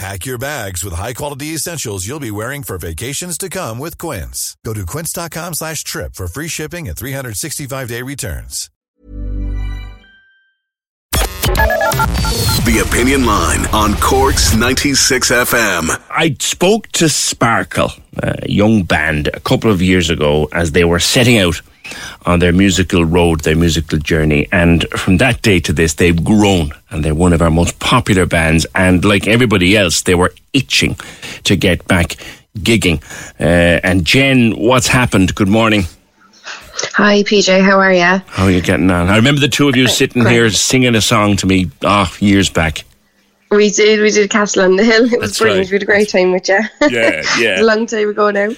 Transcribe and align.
Pack 0.00 0.24
your 0.24 0.38
bags 0.38 0.82
with 0.82 0.94
high-quality 0.94 1.48
essentials 1.48 2.06
you'll 2.06 2.18
be 2.20 2.30
wearing 2.30 2.62
for 2.62 2.78
vacations 2.78 3.36
to 3.36 3.50
come 3.50 3.78
with 3.78 3.98
Quince. 3.98 4.56
Go 4.64 4.72
to 4.72 4.86
quince.com 4.86 5.52
slash 5.52 5.84
trip 5.84 6.14
for 6.14 6.26
free 6.26 6.48
shipping 6.48 6.88
and 6.88 6.96
365-day 6.96 8.00
returns. 8.00 8.70
The 12.64 12.82
Opinion 12.88 13.26
Line 13.26 13.66
on 13.74 13.94
Cork's 13.96 14.56
96 14.56 15.32
FM. 15.32 16.02
I 16.08 16.34
spoke 16.40 16.88
to 16.92 17.10
Sparkle, 17.10 17.92
a 18.22 18.48
young 18.48 18.84
band, 18.84 19.26
a 19.26 19.40
couple 19.40 19.70
of 19.70 19.82
years 19.82 20.08
ago 20.08 20.48
as 20.54 20.72
they 20.72 20.84
were 20.84 20.98
setting 20.98 21.36
out 21.36 21.60
on 22.26 22.38
their 22.38 22.52
musical 22.52 23.04
road, 23.04 23.40
their 23.40 23.56
musical 23.56 23.98
journey. 23.98 24.48
And 24.52 24.88
from 24.90 25.18
that 25.18 25.42
day 25.42 25.60
to 25.60 25.72
this, 25.72 25.94
they've 25.94 26.24
grown 26.24 26.72
and 26.90 27.04
they're 27.04 27.14
one 27.14 27.32
of 27.32 27.42
our 27.42 27.50
most 27.50 27.78
popular 27.78 28.26
bands. 28.26 28.66
And 28.74 29.04
like 29.04 29.26
everybody 29.26 29.76
else, 29.76 30.02
they 30.02 30.14
were 30.14 30.32
itching 30.52 30.96
to 31.44 31.56
get 31.56 31.86
back 31.86 32.16
gigging. 32.58 33.02
Uh, 33.38 33.80
and 33.82 34.04
Jen, 34.04 34.56
what's 34.56 34.88
happened? 34.88 35.34
Good 35.34 35.48
morning. 35.48 35.84
Hi, 36.94 37.22
PJ. 37.22 37.62
How 37.62 37.78
are 37.78 37.92
you? 37.92 38.22
How 38.26 38.44
are 38.44 38.50
you 38.50 38.60
getting 38.60 38.90
on? 38.90 39.08
I 39.08 39.16
remember 39.16 39.40
the 39.40 39.48
two 39.48 39.68
of 39.68 39.76
you 39.76 39.86
sitting 39.86 40.22
Great. 40.22 40.32
here 40.32 40.50
singing 40.50 40.94
a 40.94 41.00
song 41.00 41.36
to 41.36 41.46
me 41.46 41.70
oh, 41.82 42.12
years 42.20 42.50
back. 42.50 42.84
We 43.52 43.70
did. 43.70 44.00
We 44.00 44.12
did 44.12 44.30
Castle 44.30 44.62
on 44.62 44.76
the 44.76 44.84
Hill. 44.84 45.12
It 45.12 45.18
was 45.18 45.30
That's 45.30 45.38
brilliant. 45.40 45.64
right. 45.64 45.70
We 45.70 45.74
had 45.74 45.82
a 45.82 45.86
great 45.86 46.08
time 46.08 46.30
with 46.30 46.48
you. 46.48 46.60
Yeah, 46.88 47.22
yeah. 47.38 47.60
a 47.60 47.64
long 47.64 47.84
time 47.84 48.08
ago 48.08 48.30
now. 48.30 48.50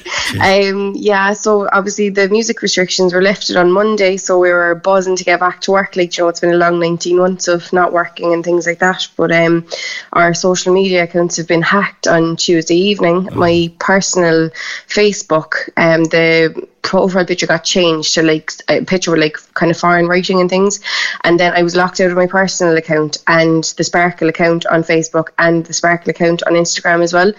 Um, 0.42 0.92
yeah. 0.94 1.32
So 1.32 1.66
obviously 1.72 2.10
the 2.10 2.28
music 2.28 2.60
restrictions 2.60 3.14
were 3.14 3.22
lifted 3.22 3.56
on 3.56 3.72
Monday, 3.72 4.18
so 4.18 4.38
we 4.38 4.50
were 4.50 4.74
buzzing 4.74 5.16
to 5.16 5.24
get 5.24 5.40
back 5.40 5.62
to 5.62 5.72
work. 5.72 5.96
Like 5.96 6.14
you 6.18 6.24
know, 6.24 6.28
it's 6.28 6.40
been 6.40 6.52
a 6.52 6.58
long 6.58 6.78
19 6.78 7.16
months 7.16 7.48
of 7.48 7.72
not 7.72 7.94
working 7.94 8.34
and 8.34 8.44
things 8.44 8.66
like 8.66 8.80
that. 8.80 9.08
But 9.16 9.32
um, 9.32 9.66
our 10.12 10.34
social 10.34 10.74
media 10.74 11.04
accounts 11.04 11.38
have 11.38 11.48
been 11.48 11.62
hacked 11.62 12.06
on 12.06 12.36
Tuesday 12.36 12.76
evening. 12.76 13.30
Oh. 13.32 13.34
My 13.34 13.72
personal 13.78 14.50
Facebook, 14.88 15.70
um, 15.78 16.04
the 16.04 16.68
profile 16.82 17.24
picture 17.24 17.46
got 17.46 17.64
changed 17.64 18.14
to 18.14 18.22
like 18.22 18.52
a 18.68 18.84
picture 18.84 19.10
with 19.10 19.20
like 19.20 19.36
kind 19.54 19.70
of 19.70 19.78
foreign 19.78 20.06
writing 20.06 20.40
and 20.40 20.50
things. 20.50 20.80
And 21.24 21.38
then 21.38 21.52
I 21.52 21.62
was 21.62 21.76
locked 21.76 22.00
out 22.00 22.10
of 22.10 22.16
my 22.16 22.26
personal 22.26 22.76
account 22.76 23.18
and 23.26 23.64
the 23.76 23.84
Sparkle 23.84 24.28
account 24.28 24.66
on 24.66 24.82
Facebook 24.82 25.28
and 25.38 25.64
the 25.64 25.72
Sparkle 25.72 26.10
account 26.10 26.42
on 26.42 26.52
Instagram 26.52 27.02
as 27.02 27.12
well. 27.12 27.32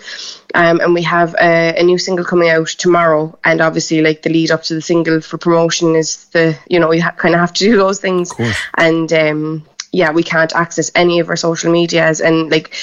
Um, 0.56 0.80
and 0.80 0.94
we 0.94 1.04
have 1.04 1.36
a, 1.36 1.76
a 1.78 1.84
new 1.84 1.98
single 1.98 2.26
coming 2.26 2.50
out 2.50 2.68
tomorrow. 2.68 3.38
And 3.44 3.62
obviously 3.62 4.02
like 4.02 4.22
the 4.22 4.30
lead 4.30 4.52
up 4.52 4.64
to 4.64 4.76
the 4.76 4.82
single 4.82 5.20
for 5.22 5.38
promotion 5.38 5.96
is 5.96 6.26
the 6.26 6.58
you 6.68 6.80
know 6.80 6.92
you 6.92 7.04
ha- 7.04 7.12
kind 7.12 7.36
of 7.36 7.42
have 7.42 7.54
to 7.54 7.66
do 7.66 7.76
those 7.76 8.00
things. 8.00 8.32
And 8.78 9.12
um 9.14 9.66
yeah, 9.96 10.12
we 10.12 10.24
can't 10.24 10.54
access 10.56 10.92
any 10.96 11.20
of 11.20 11.30
our 11.30 11.36
social 11.36 11.72
medias, 11.72 12.20
and 12.20 12.50
like, 12.50 12.74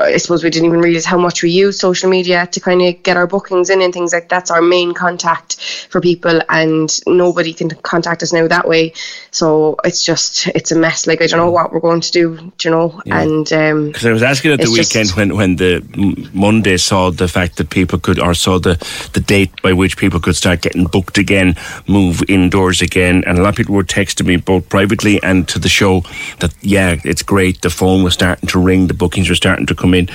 I 0.00 0.16
suppose 0.16 0.42
we 0.42 0.50
didn't 0.50 0.66
even 0.66 0.80
realize 0.80 1.04
how 1.06 1.16
much 1.16 1.42
we 1.44 1.50
use 1.50 1.78
social 1.78 2.10
media 2.10 2.48
to 2.48 2.58
kind 2.60 2.82
of 2.82 3.00
get 3.04 3.16
our 3.16 3.28
bookings 3.28 3.70
in 3.70 3.80
and 3.82 3.94
things 3.94 4.12
like 4.12 4.28
that's 4.28 4.50
our 4.50 4.60
main 4.60 4.92
contact 4.92 5.60
for 5.90 6.00
people, 6.00 6.40
and 6.50 6.90
nobody 7.06 7.54
can 7.54 7.70
contact 7.70 8.24
us 8.24 8.32
now 8.32 8.48
that 8.48 8.66
way. 8.66 8.92
So 9.30 9.76
it's 9.84 10.04
just 10.04 10.48
it's 10.48 10.72
a 10.72 10.76
mess. 10.76 11.06
Like 11.06 11.22
I 11.22 11.28
don't 11.28 11.38
know 11.38 11.52
what 11.52 11.72
we're 11.72 11.78
going 11.80 12.00
to 12.00 12.10
do, 12.10 12.36
do 12.58 12.68
you 12.68 12.74
know? 12.74 13.00
And 13.06 13.52
um, 13.52 13.86
Because 13.86 14.06
I 14.06 14.10
was 14.12 14.24
asking 14.24 14.50
at 14.52 14.58
the 14.58 14.64
It's 14.64 14.74
just- 14.74 14.94
weekend 14.94 15.10
when, 15.12 15.36
when 15.36 15.56
the 15.56 16.28
Monday 16.34 16.78
saw 16.78 17.10
the 17.10 17.28
fact 17.28 17.58
that 17.58 17.70
people 17.70 18.00
could, 18.00 18.18
or 18.18 18.34
saw 18.34 18.58
the, 18.58 18.74
the 19.12 19.20
date 19.20 19.62
by 19.62 19.72
which 19.72 19.96
people 19.96 20.18
could 20.18 20.34
start 20.34 20.62
getting 20.62 20.86
booked 20.86 21.16
again, 21.16 21.54
move 21.86 22.24
indoors 22.28 22.82
again. 22.82 23.22
And 23.24 23.38
a 23.38 23.42
lot 23.42 23.50
of 23.50 23.56
people 23.56 23.76
were 23.76 23.84
texting 23.84 24.26
me 24.26 24.36
both 24.36 24.68
privately 24.68 25.22
and 25.22 25.46
to 25.48 25.60
the 25.60 25.68
show 25.68 26.00
that, 26.40 26.52
yeah, 26.60 26.96
it's 27.04 27.22
great. 27.22 27.62
The 27.62 27.70
phone 27.70 28.02
was 28.02 28.14
starting 28.14 28.48
to 28.48 28.58
ring, 28.58 28.86
the 28.86 28.94
bookings 28.94 29.28
were 29.28 29.34
starting 29.34 29.66
to 29.66 29.74
come 29.74 29.94
in. 29.94 30.08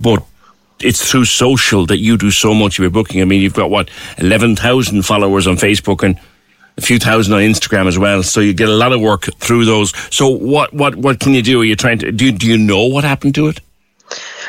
But 0.00 0.24
it's 0.80 1.10
through 1.10 1.24
social 1.24 1.86
that 1.86 1.98
you 1.98 2.16
do 2.16 2.30
so 2.30 2.54
much 2.54 2.78
of 2.78 2.82
your 2.82 2.90
booking. 2.90 3.20
I 3.20 3.24
mean, 3.24 3.40
you've 3.40 3.54
got 3.54 3.70
what, 3.70 3.90
11,000 4.18 5.02
followers 5.02 5.46
on 5.46 5.56
Facebook 5.56 6.02
and 6.02 6.18
a 6.76 6.80
few 6.80 6.98
thousand 6.98 7.34
on 7.34 7.40
Instagram 7.40 7.86
as 7.86 7.98
well. 7.98 8.22
So 8.22 8.40
you 8.40 8.52
get 8.52 8.68
a 8.68 8.72
lot 8.72 8.92
of 8.92 9.00
work 9.00 9.24
through 9.38 9.64
those. 9.64 9.92
So 10.14 10.28
what, 10.28 10.72
what, 10.74 10.96
what 10.96 11.20
can 11.20 11.34
you 11.34 11.42
do? 11.42 11.60
Are 11.60 11.64
you 11.64 11.76
trying 11.76 11.98
to, 12.00 12.12
do, 12.12 12.32
do 12.32 12.46
you 12.46 12.58
know 12.58 12.86
what 12.86 13.04
happened 13.04 13.34
to 13.36 13.48
it? 13.48 13.60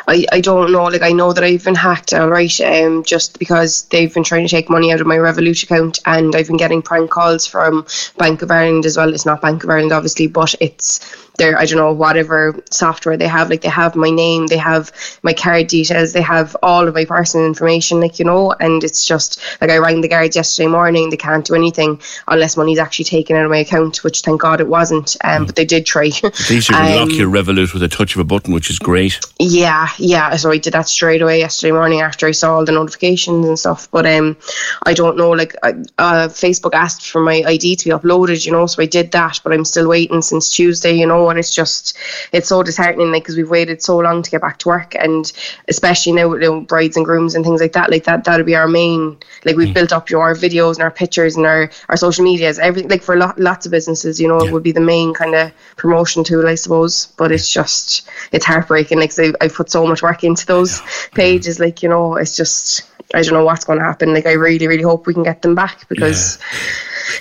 I, 0.08 0.26
I 0.32 0.42
don't 0.42 0.72
know. 0.72 0.84
Like 0.84 1.02
I 1.02 1.12
know 1.12 1.34
that 1.34 1.44
I've 1.44 1.64
been 1.64 1.76
hacked, 1.76 2.14
all 2.14 2.30
right, 2.30 2.62
um, 2.62 3.04
just 3.04 3.40
because 3.40 3.86
they've 3.86 4.14
been 4.14 4.24
trying 4.24 4.46
to 4.46 4.50
take 4.50 4.70
money 4.70 4.92
out 4.92 5.02
of 5.02 5.08
my 5.08 5.18
Revolut 5.18 5.64
account, 5.64 6.00
and 6.06 6.36
I've 6.36 6.48
been 6.48 6.58
getting 6.58 6.82
prank 6.82 7.10
calls 7.10 7.46
from 7.48 7.86
Bank 8.18 8.42
of 8.42 8.52
Ireland 8.52 8.86
as 8.86 8.98
well. 8.98 9.14
It's 9.14 9.26
not 9.26 9.42
Bank 9.42 9.64
of 9.64 9.70
Ireland, 9.70 9.92
obviously, 9.92 10.28
but 10.28 10.56
it's 10.60 11.00
their 11.38 11.58
I 11.58 11.66
don't 11.66 11.78
know 11.78 11.94
whatever 11.94 12.62
software 12.72 13.18
they 13.18 13.28
have. 13.28 13.50
Like 13.50 13.62
they 13.62 13.70
have 13.70 13.96
my 13.96 14.10
name, 14.10 14.48
they 14.48 14.58
have 14.58 14.92
my 15.24 15.34
card 15.34 15.68
details, 15.68 16.14
they 16.14 16.22
have 16.22 16.56
all 16.64 16.88
of 16.88 16.94
my 16.94 17.06
personal 17.06 17.46
information, 17.46 18.00
like 18.00 18.20
you 18.20 18.26
know. 18.26 18.54
And 18.60 18.84
it's 18.84 19.06
just 19.06 19.42
like 19.62 19.70
I 19.70 19.78
rang 19.78 20.02
the 20.02 20.08
guards 20.08 20.36
yesterday 20.36 20.68
morning. 20.68 21.10
They 21.10 21.18
can't 21.18 21.46
do 21.46 21.56
anything 21.56 22.02
unless 22.28 22.58
money's 22.58 22.80
actually 22.80 23.06
taken 23.06 23.36
out 23.36 23.46
of 23.46 23.52
my 23.52 23.58
account, 23.58 24.04
which 24.04 24.22
thank 24.22 24.42
God 24.42 24.62
it 24.62 24.68
wasn't. 24.68 25.16
Um, 25.24 25.46
but 25.46 25.56
they 25.56 25.66
did 25.66 25.86
try. 25.86 26.06
Least 26.06 26.70
you 26.70 26.76
can 26.76 26.96
lock 26.96 27.06
Um, 27.06 27.12
your 27.12 27.30
Revolut 27.30 27.74
with 27.74 27.84
a 27.84 27.88
touch 27.88 28.16
of 28.16 28.22
a 28.22 28.24
button, 28.24 28.54
which 28.54 28.70
is 28.70 28.80
great. 28.80 29.20
Yeah, 29.40 29.90
yeah. 29.98 30.36
So 30.36 30.52
I 30.52 30.58
did 30.58 30.74
that 30.74 30.88
straight 30.88 31.22
away 31.22 31.40
yesterday 31.40 31.72
morning 31.72 32.02
after 32.02 32.28
I 32.28 32.32
saw 32.32 32.56
all 32.56 32.66
the 32.66 32.72
notifications 32.72 33.46
and 33.46 33.58
stuff. 33.58 33.88
But 33.92 34.06
um, 34.06 34.38
I 34.86 34.94
don't 34.94 35.18
know. 35.18 35.32
Like, 35.32 35.56
I- 35.64 35.74
uh, 35.98 36.28
Facebook 36.30 36.74
asked 36.74 37.10
for 37.10 37.22
my 37.22 37.44
ID 37.46 37.76
to 37.78 37.86
be 37.86 37.92
uploaded, 37.92 38.46
you 38.46 38.52
know, 38.52 38.66
so 38.66 38.82
I 38.82 38.86
did 38.86 39.12
that. 39.12 39.40
But 39.44 39.54
I'm 39.54 39.66
still 39.66 39.88
waiting 39.88 40.22
since 40.22 40.50
Tuesday, 40.50 40.94
you 40.94 41.06
know, 41.08 41.30
and 41.30 41.40
it's 41.40 41.54
just 41.54 41.98
it's 42.32 42.50
so 42.50 42.64
disheartening, 42.64 43.12
like, 43.12 43.24
because 43.24 43.38
we've 43.38 43.50
waited 43.50 43.82
so 43.82 43.98
long 43.98 44.22
to 44.22 44.32
get 44.32 44.42
back 44.42 44.58
to 44.60 44.68
work, 44.70 44.96
and 44.96 45.32
especially 45.68 46.14
now 46.14 46.28
with 46.30 46.42
you 46.42 46.50
know, 46.50 46.62
brides 46.62 46.98
and 46.98 47.06
grooms 47.06 47.36
and 47.36 47.46
things 47.46 47.62
like 47.62 47.74
that. 47.74 47.90
Like 47.90 48.04
that, 48.06 48.24
that'll 48.24 48.46
be 48.46 48.56
our 48.56 48.68
main. 48.68 49.18
Like 49.46 49.56
we've 49.56 49.74
built 49.74 49.92
up 49.94 50.10
our 50.14 50.34
videos 50.34 50.76
and 50.76 50.84
our 50.84 50.92
pictures 50.92 51.36
and 51.36 51.46
our 51.46 51.70
our 51.90 51.98
social 51.98 52.24
medias, 52.24 52.60
everything. 52.60 52.90
Like 52.90 53.02
for 53.04 53.16
lot, 53.16 53.40
lots 53.40 53.66
of 53.66 53.72
businesses, 53.72 54.20
you 54.20 54.28
know, 54.28 54.38
it 54.40 54.52
would 54.52 54.64
be 54.64 54.72
the 54.72 54.80
main 54.82 55.14
kind 55.14 55.36
of 55.36 55.52
promotion 55.78 56.24
tool, 56.24 56.48
I 56.48 56.56
suppose. 56.56 57.08
But 57.18 57.32
it's 57.32 57.50
just 57.50 58.10
it's 58.32 58.46
heartbreaking. 58.46 59.00
Like 59.00 59.18
I 59.20 59.34
I 59.42 59.48
put 59.48 59.70
so 59.72 59.85
much 59.88 60.02
work 60.02 60.24
into 60.24 60.46
those 60.46 60.82
pages. 61.14 61.60
Like 61.60 61.84
you 61.84 61.90
know, 61.90 62.16
it's 62.16 62.36
just 62.36 62.84
I 63.14 63.22
don't 63.22 63.34
know 63.34 63.46
what's 63.46 63.66
going 63.66 63.80
to 63.80 63.86
happen. 63.86 64.14
Like 64.14 64.26
I 64.26 64.34
really, 64.34 64.68
really 64.68 64.84
hope 64.84 65.08
we 65.08 65.14
can 65.14 65.24
get 65.24 65.42
them 65.42 65.56
back 65.56 65.88
because, 65.88 66.40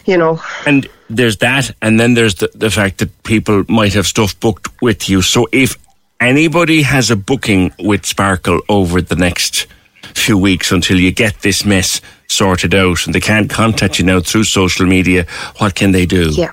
you 0.07 0.17
know, 0.17 0.41
And 0.67 0.89
there's 1.11 1.37
that, 1.39 1.71
and 1.83 2.01
then 2.01 2.15
there's 2.15 2.37
the, 2.37 2.51
the 2.55 2.71
fact 2.71 2.99
that 2.99 3.23
people 3.23 3.65
might 3.69 3.93
have 3.95 4.07
stuff 4.07 4.39
booked 4.41 4.69
with 4.81 5.09
you. 5.09 5.23
So 5.23 5.47
if 5.53 5.77
anybody 6.21 6.83
has 6.83 7.11
a 7.11 7.17
booking 7.17 7.73
with 7.79 8.07
Sparkle 8.07 8.61
over 8.69 9.01
the 9.03 9.17
next 9.17 9.67
few 10.15 10.39
weeks 10.39 10.73
until 10.73 10.99
you 10.99 11.11
get 11.11 11.43
this 11.43 11.65
mess 11.65 12.01
sorted 12.29 12.75
out 12.75 13.05
and 13.07 13.15
they 13.15 13.21
can't 13.21 13.51
contact 13.51 13.99
you 13.99 14.05
now 14.05 14.21
through 14.21 14.45
social 14.45 14.87
media, 14.87 15.27
what 15.59 15.75
can 15.75 15.93
they 15.93 16.07
do? 16.07 16.31
yeah. 16.31 16.53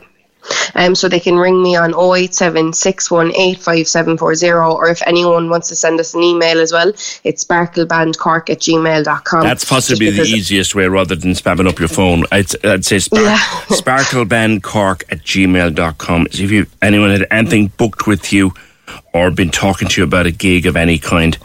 Um, 0.76 0.96
so 0.96 1.08
they 1.08 1.20
can 1.20 1.38
ring 1.38 1.62
me 1.62 1.76
on 1.76 1.94
087 1.94 2.74
618 2.74 4.56
or 4.56 4.88
if 4.90 5.02
anyone 5.06 5.50
wants 5.50 5.68
to 5.70 5.76
send 5.76 6.00
us 6.00 6.14
an 6.14 6.24
email 6.24 6.60
as 6.60 6.72
well, 6.72 6.90
it's 7.24 7.44
sparklebandcork 7.44 8.50
at 8.50 8.60
gmail.com. 8.60 9.44
That's 9.44 9.66
possibly 9.66 10.10
the 10.10 10.24
easiest 10.24 10.76
way 10.76 10.88
rather 10.88 11.16
than 11.16 11.32
spamming 11.32 11.68
up 11.68 11.80
your 11.80 11.88
phone. 11.88 12.26
I'd, 12.32 12.66
I'd 12.66 12.86
say 12.86 13.00
spark, 13.00 13.24
Yeah. 13.24 13.38
sparklebandcork 13.70 15.04
at 15.10 15.20
gmail.com. 15.20 16.28
So 16.32 16.44
if 16.44 16.52
you, 16.52 16.68
anyone 16.82 17.12
had 17.12 17.28
anything 17.32 17.68
booked 17.78 18.08
with 18.08 18.34
you 18.34 18.54
or 19.14 19.32
been 19.32 19.52
talking 19.52 19.88
to 19.90 20.02
you 20.02 20.06
about 20.06 20.26
a 20.26 20.32
gig 20.32 20.66
of 20.66 20.76
any 20.76 20.98
kind, 20.98 21.38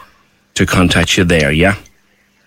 to 0.55 0.67
contact 0.67 1.17
you 1.17 1.25
there, 1.25 1.53
yeah? 1.53 1.77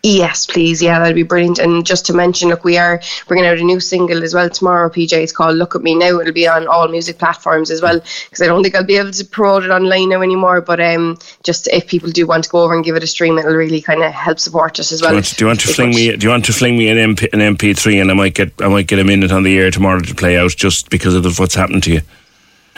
Yes, 0.02 0.46
please. 0.46 0.82
Yeah, 0.82 1.00
that'd 1.00 1.16
be 1.16 1.24
brilliant. 1.24 1.60
And 1.60 1.86
just 1.86 2.06
to 2.06 2.14
mention, 2.14 2.50
look, 2.50 2.64
we 2.64 2.78
are 2.78 3.02
bringing 3.28 3.46
out 3.46 3.58
a 3.58 3.64
new 3.64 3.80
single 3.80 4.24
as 4.24 4.34
well 4.34 4.50
tomorrow. 4.50 4.90
PJ, 4.90 5.12
it's 5.12 5.32
called 5.34 5.58
"Look 5.58 5.76
at 5.76 5.82
Me 5.82 5.94
Now." 5.94 6.20
It'll 6.20 6.34
be 6.34 6.48
on 6.48 6.68
all 6.68 6.88
music 6.88 7.18
platforms 7.18 7.70
as 7.70 7.82
well 7.82 8.00
because 8.00 8.42
I 8.42 8.46
don't 8.46 8.64
think 8.64 8.76
I'll 8.76 8.86
be 8.86 8.98
able 8.98 9.12
to 9.12 9.26
promote 9.26 9.66
it 9.66 9.72
online 9.72 10.10
now 10.10 10.22
anymore. 10.22 10.62
But 10.62 10.80
um, 10.80 11.18
just 11.44 11.68
if 11.68 11.88
people 11.88 12.12
do 12.12 12.26
want 12.26 12.46
to 12.46 12.50
go 12.50 12.64
over 12.64 12.74
and 12.74 12.84
give 12.84 12.96
it 12.96 13.04
a 13.04 13.08
stream, 13.08 13.38
it'll 13.38 13.54
really 13.54 13.82
kind 13.82 14.02
of 14.02 14.14
help 14.14 14.40
support 14.40 14.80
us 14.80 14.92
as 14.94 15.02
well. 15.02 15.12
Do 15.12 15.16
you 15.16 15.18
want, 15.18 15.38
do 15.38 15.44
you 15.44 15.48
want 15.48 15.60
to 15.62 15.68
fling 15.68 15.90
me? 15.90 16.16
Do 16.16 16.26
you 16.26 16.30
want 16.30 16.46
to 16.46 16.54
fling 16.54 16.78
me 16.78 16.90
an 16.90 17.16
MP, 17.16 17.34
an 17.34 17.58
MP3 17.58 18.02
and 18.02 18.10
I 18.10 18.14
might 18.14 18.36
get 18.36 18.54
I 18.62 18.70
might 18.70 18.88
get 18.88 19.00
a 19.00 19.04
minute 19.04 19.32
on 19.32 19.44
the 19.44 19.58
air 19.58 19.70
tomorrow 19.70 20.00
to 20.00 20.16
play 20.16 20.38
out 20.38 20.52
just 20.52 20.90
because 20.90 21.14
of 21.14 21.40
what's 21.40 21.56
happened 21.56 21.84
to 21.84 21.94
you. 21.94 22.02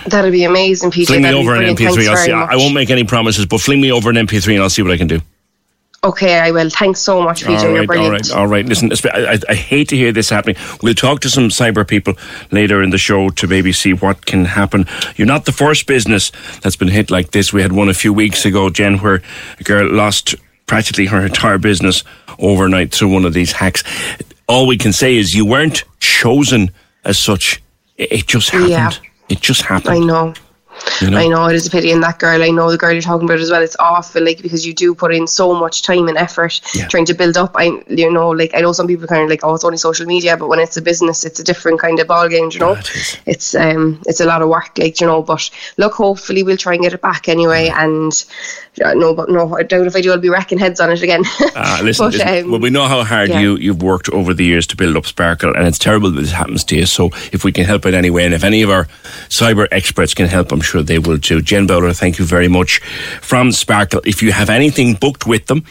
That'd 0.08 0.32
be 0.32 0.46
amazing, 0.46 0.90
PJ. 0.90 1.08
Fling 1.08 1.22
me 1.22 1.30
That'd 1.30 1.40
over 1.40 1.56
an. 1.56 1.76
MP3. 1.76 2.10
I'll 2.10 2.18
see. 2.18 2.32
I 2.32 2.56
won't 2.56 2.74
make 2.74 2.90
any 2.90 3.04
promises, 3.04 3.46
but 3.46 3.62
fling 3.62 3.82
me 3.82 3.92
over 3.92 4.10
an 4.10 4.16
MP3 4.16 4.56
and 4.56 4.64
I'll 4.64 4.70
see 4.70 4.82
what 4.82 4.92
I 4.92 4.98
can 4.98 5.08
do. 5.08 5.22
Okay, 6.04 6.40
I 6.40 6.50
will. 6.50 6.72
Thanks 6.72 7.00
so 7.00 7.22
much, 7.22 7.44
PJ. 7.44 7.60
All 7.60 7.64
You're 7.64 7.72
right, 7.74 7.80
all 7.82 7.86
brilliant. 7.86 8.30
right, 8.30 8.36
all 8.36 8.48
right. 8.48 8.66
Listen, 8.66 8.92
I, 9.14 9.34
I, 9.34 9.40
I 9.50 9.54
hate 9.54 9.90
to 9.90 9.96
hear 9.96 10.12
this 10.12 10.32
happening. 10.32 10.56
We'll 10.82 10.96
talk 10.96 11.20
to 11.20 11.30
some 11.30 11.50
cyber 11.50 11.88
people 11.88 12.16
later 12.50 12.82
in 12.82 12.90
the 12.90 12.98
show 12.98 13.30
to 13.30 13.48
maybe 13.48 13.72
see 13.72 13.94
what 13.94 14.26
can 14.26 14.46
happen. 14.46 14.88
You're 15.16 15.28
not 15.28 15.46
the 15.46 15.52
first 15.52 15.86
business 15.86 16.32
that's 16.62 16.76
been 16.76 16.88
hit 16.88 17.12
like 17.12 17.32
this. 17.32 17.54
We 17.54 17.62
had 17.62 17.72
one 17.72 17.88
a 17.88 17.94
few 17.94 18.14
weeks 18.14 18.46
ago, 18.46 18.72
Jen, 18.72 18.98
where 18.98 19.22
a 19.60 19.64
girl 19.64 19.92
lost 19.92 20.34
practically 20.66 21.06
her 21.06 21.24
entire 21.24 21.60
business 21.60 22.04
overnight 22.40 22.92
through 22.92 23.10
one 23.10 23.24
of 23.26 23.34
these 23.34 23.52
hacks. 23.52 23.84
All 24.48 24.66
we 24.66 24.80
can 24.80 24.94
say 24.94 25.18
is 25.18 25.36
you 25.36 25.46
weren't 25.46 25.84
chosen 26.00 26.72
as 27.06 27.20
such. 27.20 27.62
It, 27.98 28.12
it 28.12 28.28
just 28.28 28.50
happened. 28.50 28.72
Yeah. 28.72 28.92
It 29.30 29.42
just 29.42 29.62
happened. 29.62 29.94
I 29.94 30.00
know. 30.00 30.34
You 31.02 31.10
know? 31.10 31.18
I 31.18 31.28
know 31.28 31.46
it 31.48 31.56
is 31.56 31.68
a 31.68 31.70
pity, 31.70 31.92
and 31.92 32.04
that 32.04 32.20
girl, 32.20 32.42
I 32.44 32.50
know 32.50 32.70
the 32.72 32.78
girl 32.78 32.92
you're 32.92 33.02
talking 33.02 33.28
about 33.28 33.40
as 33.40 33.50
well. 33.50 33.62
It's 33.62 33.76
awful, 33.80 34.24
like 34.24 34.42
because 34.42 34.66
you 34.66 34.74
do 34.74 34.94
put 34.94 35.14
in 35.14 35.28
so 35.28 35.54
much 35.54 35.82
time 35.84 36.08
and 36.08 36.18
effort 36.18 36.62
Yeah. 36.76 36.88
trying 36.88 37.06
to 37.06 37.14
build 37.14 37.38
up. 37.38 37.52
I, 37.56 37.82
you 37.88 38.12
know, 38.12 38.30
like 38.30 38.52
I 38.56 38.62
know 38.62 38.72
some 38.72 38.88
people 38.88 39.08
kind 39.08 39.24
of 39.24 39.30
like, 39.30 39.42
oh, 39.44 39.56
it's 39.56 39.64
only 39.64 39.78
social 39.78 40.06
media, 40.06 40.38
but 40.38 40.48
when 40.48 40.60
it's 40.60 40.78
a 40.78 40.82
business, 40.82 41.26
it's 41.26 41.40
a 41.40 41.44
different 41.44 41.80
kind 41.80 42.00
of 42.00 42.08
ball 42.08 42.28
game. 42.30 42.50
You 42.52 42.60
know, 42.60 42.74
Yeah, 42.74 42.80
it 42.80 43.18
it's 43.26 43.56
um, 43.56 44.02
it's 44.06 44.20
a 44.20 44.26
lot 44.26 44.42
of 44.42 44.50
work, 44.50 44.78
like 44.78 45.02
you 45.02 45.08
know. 45.08 45.22
But 45.22 45.50
look, 45.78 45.94
hopefully 45.94 46.44
we'll 46.44 46.58
try 46.58 46.74
and 46.74 46.84
get 46.84 46.94
it 46.94 47.02
back 47.02 47.28
anyway. 47.28 47.70
And 47.74 48.14
uh, 48.84 48.94
no, 48.94 49.14
but 49.14 49.30
no, 49.30 49.56
I 49.56 49.64
doubt 49.64 49.88
if 49.88 49.96
I 49.96 50.02
do, 50.02 50.12
I'll 50.12 50.18
be 50.20 50.30
wrecking 50.30 50.60
heads 50.60 50.80
on 50.80 50.92
it 50.92 51.02
again. 51.02 51.24
Ah, 51.54 51.80
listen, 51.84 52.06
But, 52.06 52.14
listen, 52.14 52.46
um, 52.46 52.52
well, 52.52 52.60
we 52.62 52.70
know 52.70 52.88
how 52.88 53.04
hard 53.04 53.30
yeah. 53.30 53.40
you, 53.42 53.58
you've 53.58 53.84
worked 53.84 54.08
over 54.10 54.34
the 54.34 54.46
years 54.46 54.66
to 54.68 54.78
build 54.78 54.96
up 54.96 55.06
Sparkle, 55.06 55.54
and 55.54 55.68
it's 55.68 55.78
terrible 55.78 56.10
that 56.12 56.22
this 56.22 56.32
happens 56.32 56.64
to 56.66 56.76
you. 56.78 56.86
So, 56.86 57.10
if 57.34 57.44
we 57.44 57.52
can 57.52 57.66
help 57.66 57.86
in 57.86 57.94
any 57.94 58.10
way, 58.10 58.24
and 58.26 58.34
if 58.34 58.44
any 58.44 58.62
of 58.62 58.70
our 58.70 58.86
cyber 59.30 59.68
experts 59.72 60.14
can 60.14 60.28
help, 60.28 60.52
I'm 60.52 60.62
sure 60.62 60.71
they 60.80 61.00
will 61.00 61.18
too. 61.18 61.42
Jen 61.42 61.68
Bowler, 61.68 61.94
thank 61.94 62.20
you 62.20 62.26
very 62.26 62.48
much 62.48 62.80
from 63.22 63.52
Sparkle. 63.52 64.02
If 64.06 64.24
you 64.24 64.32
have 64.32 64.50
anything 64.50 64.94
booked 64.96 65.28
with 65.28 65.48
them, 65.48 65.66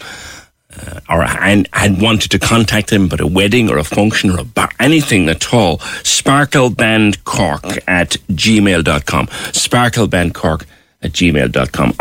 uh, 0.86 1.00
or 1.08 1.24
and 1.24 1.68
had 1.72 2.00
wanted 2.00 2.30
to 2.30 2.38
contact 2.38 2.90
them 2.90 3.06
about 3.06 3.20
a 3.20 3.26
wedding 3.26 3.68
or 3.70 3.78
a 3.78 3.84
function 3.84 4.30
or 4.30 4.38
a 4.40 4.44
bar, 4.44 4.68
anything 4.78 5.28
at 5.28 5.52
all, 5.52 5.78
sparklebandcork 5.78 7.78
at 7.88 8.10
gmail.com. 8.30 9.26
Sparklebandcork 9.26 10.64
at 11.02 11.12
gmail.com. 11.12 11.92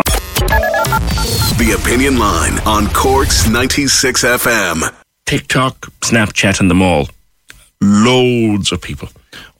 The 1.57 1.72
Opinion 1.81 2.19
Line 2.19 2.60
on 2.66 2.88
Cork's 2.88 3.50
96 3.50 4.24
FM. 4.24 4.94
TikTok, 5.25 5.88
Snapchat, 6.01 6.60
and 6.60 6.69
them 6.69 6.81
all. 6.81 7.07
Loads 7.81 8.72
of 8.72 8.81
people 8.81 9.10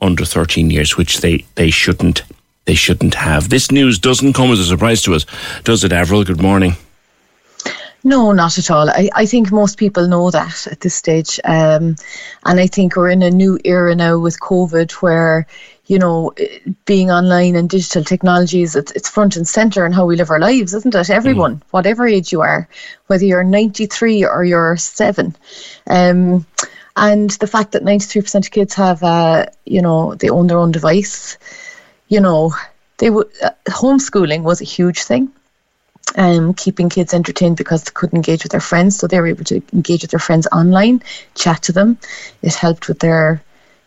under 0.02 0.26
13 0.26 0.72
years, 0.72 0.98
which 0.98 1.22
they, 1.22 1.46
they 1.56 1.70
shouldn't 1.70 2.24
they 2.70 2.76
shouldn't 2.76 3.16
have. 3.16 3.50
This 3.50 3.72
news 3.72 3.98
doesn't 3.98 4.34
come 4.34 4.52
as 4.52 4.60
a 4.60 4.64
surprise 4.64 5.02
to 5.02 5.16
us, 5.16 5.26
does 5.64 5.84
it, 5.84 5.92
Avril? 5.92 6.24
Good 6.24 6.40
morning. 6.40 6.76
No, 8.04 8.32
not 8.32 8.60
at 8.60 8.70
all. 8.70 8.92
I, 8.92 9.10
I 9.16 9.26
think 9.26 9.52
most 9.52 9.80
people 9.80 10.08
know 10.08 10.30
that 10.30 10.68
at 10.68 10.82
this 10.82 10.94
stage. 10.94 11.40
Um, 11.46 11.96
and 12.46 12.60
I 12.60 12.68
think 12.68 12.96
we're 12.96 13.10
in 13.10 13.24
a 13.24 13.32
new 13.32 13.58
era 13.66 13.96
now 13.96 14.20
with 14.20 14.40
COVID 14.40 14.92
where, 15.02 15.48
you 15.88 15.98
know, 15.98 16.32
being 16.86 17.10
online 17.10 17.56
and 17.56 17.68
digital 17.68 18.04
technologies, 18.04 18.76
it's, 18.76 18.92
it's 18.92 19.10
front 19.10 19.36
and 19.36 19.48
centre 19.48 19.84
in 19.84 19.92
how 19.92 20.06
we 20.06 20.16
live 20.16 20.30
our 20.30 20.40
lives, 20.40 20.76
isn't 20.76 20.94
it? 20.94 21.10
Everyone, 21.10 21.64
whatever 21.72 22.06
age 22.06 22.32
you 22.32 22.42
are, 22.42 22.70
whether 23.08 23.26
you're 23.26 23.44
93 23.44 24.26
or 24.26 24.44
you're 24.44 24.78
seven. 24.78 25.36
Um, 25.88 26.46
and 26.96 27.32
the 27.32 27.48
fact 27.48 27.72
that 27.72 27.84
93% 27.84 28.46
of 28.46 28.52
kids 28.52 28.76
have, 28.76 29.02
uh, 29.02 29.48
you 29.66 29.82
know, 29.82 30.14
they 30.14 30.30
own 30.30 30.46
their 30.46 30.60
own 30.60 30.72
device, 30.72 31.36
you 32.10 32.20
know, 32.20 32.54
they 32.98 33.10
were 33.10 33.30
uh, 33.42 33.52
homeschooling 33.70 34.44
was 34.44 34.60
a 34.62 34.66
huge 34.66 35.04
thing 35.04 35.32
um, 36.16 36.54
keeping 36.54 36.90
kids 36.90 37.14
entertained 37.14 37.58
because 37.58 37.84
they 37.84 37.92
couldn't 37.94 38.18
engage 38.18 38.44
with 38.44 38.52
their 38.52 38.62
friends. 38.62 38.98
So 38.98 39.08
they 39.08 39.20
were 39.20 39.28
able 39.28 39.44
to 39.46 39.62
engage 39.74 40.02
with 40.02 40.12
their 40.12 40.20
friends 40.20 40.48
online, 40.52 41.04
chat 41.36 41.62
to 41.64 41.72
them. 41.72 41.98
It 42.42 42.56
helped 42.56 42.88
with 42.88 43.00
their, 43.00 43.42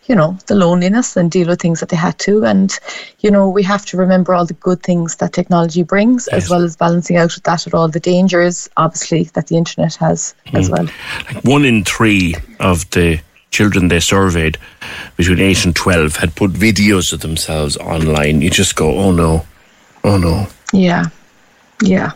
you 0.06 0.14
know, 0.14 0.38
the 0.46 0.54
loneliness 0.54 1.16
and 1.16 1.30
deal 1.30 1.48
with 1.48 1.60
things 1.60 1.80
that 1.80 1.88
they 1.88 1.96
had 1.96 2.18
to. 2.20 2.44
And, 2.44 2.76
you 3.20 3.30
know, 3.30 3.48
we 3.48 3.62
have 3.64 3.84
to 3.86 3.96
remember 3.96 4.34
all 4.34 4.46
the 4.46 4.54
good 4.54 4.82
things 4.82 5.16
that 5.16 5.32
technology 5.32 5.82
brings, 5.82 6.28
Yes. 6.30 6.44
as 6.44 6.50
well 6.50 6.62
as 6.62 6.76
balancing 6.76 7.16
out 7.16 7.34
with 7.34 7.44
that 7.44 7.64
with 7.64 7.74
all 7.74 7.88
the 7.88 8.00
dangers, 8.00 8.68
obviously, 8.76 9.24
that 9.34 9.48
the 9.48 9.56
internet 9.56 9.94
has 9.96 10.34
as 10.54 10.70
well. 10.70 10.86
Like 11.32 11.44
one 11.44 11.64
in 11.64 11.84
three 11.84 12.36
of 12.60 12.88
the 12.90 13.20
children 13.52 13.88
they 13.88 14.00
surveyed 14.00 14.58
between 15.16 15.38
8 15.38 15.66
and 15.66 15.76
12 15.76 16.16
had 16.16 16.34
put 16.34 16.52
videos 16.52 17.12
of 17.12 17.20
themselves 17.20 17.76
online. 17.76 18.42
You 18.42 18.50
just 18.50 18.74
go, 18.74 18.98
oh 18.98 19.12
no, 19.12 19.46
oh 20.02 20.16
no. 20.16 20.48
Yeah, 20.72 21.04
yeah. 21.82 22.12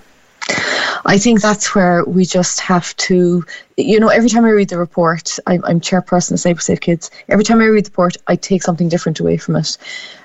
I 1.04 1.18
think 1.18 1.40
that's 1.40 1.74
where 1.74 2.04
we 2.04 2.24
just 2.24 2.58
have 2.60 2.96
to, 2.96 3.44
you 3.76 4.00
know, 4.00 4.08
every 4.08 4.28
time 4.28 4.44
I 4.44 4.50
read 4.50 4.70
the 4.70 4.78
report, 4.78 5.38
I'm, 5.46 5.64
I'm 5.64 5.80
chairperson 5.80 6.32
of 6.32 6.38
Cyber 6.38 6.60
Safe 6.60 6.80
Kids. 6.80 7.10
Every 7.28 7.44
time 7.44 7.60
I 7.60 7.66
read 7.66 7.84
the 7.84 7.90
report, 7.90 8.16
I 8.26 8.34
take 8.34 8.62
something 8.62 8.88
different 8.88 9.20
away 9.20 9.36
from 9.36 9.56
it. 9.56 9.78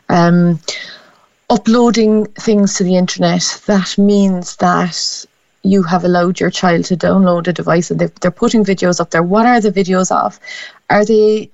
Um, 0.10 0.60
uploading 1.50 2.25
things 2.25 2.75
to 2.75 2.84
the 2.84 2.96
internet, 2.96 3.62
that 3.68 3.98
means 3.98 4.56
that 4.58 5.25
you 5.63 5.84
have 5.84 6.04
allowed 6.04 6.40
your 6.40 6.50
child 6.50 6.86
to 6.86 6.98
download 6.98 7.48
a 7.48 7.54
device 7.54 7.92
and 7.92 8.00
they're, 8.00 8.12
they're 8.22 8.31
putting 8.31 8.66
videos 8.66 9.00
up 9.00 9.12
there. 9.12 9.24
What 9.24 9.46
are 9.46 9.62
the 9.62 9.72
videos 9.72 10.12
of? 10.12 10.40
Are 10.91 11.05
they 11.05 11.51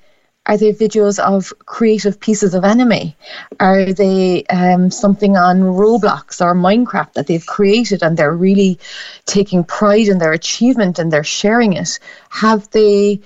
are 0.48 0.58
they 0.58 0.72
videos 0.74 1.20
of 1.20 1.54
creative 1.66 2.20
pieces 2.20 2.54
of 2.54 2.64
anime? 2.64 3.14
Are 3.60 3.92
they 3.94 4.46
um, 4.46 4.90
something 4.90 5.36
on 5.36 5.60
Roblox 5.60 6.42
or 6.42 6.56
Minecraft 6.56 7.14
that 7.14 7.28
they've 7.28 7.46
created 7.46 8.02
and 8.02 8.16
they're 8.16 8.32
really 8.32 8.80
taking 9.26 9.66
pride 9.66 10.08
in 10.08 10.20
their 10.20 10.32
achievement 10.32 11.00
and 11.00 11.12
they're 11.12 11.24
sharing 11.24 11.74
it? 11.74 12.00
Have 12.30 12.70
they? 12.72 13.22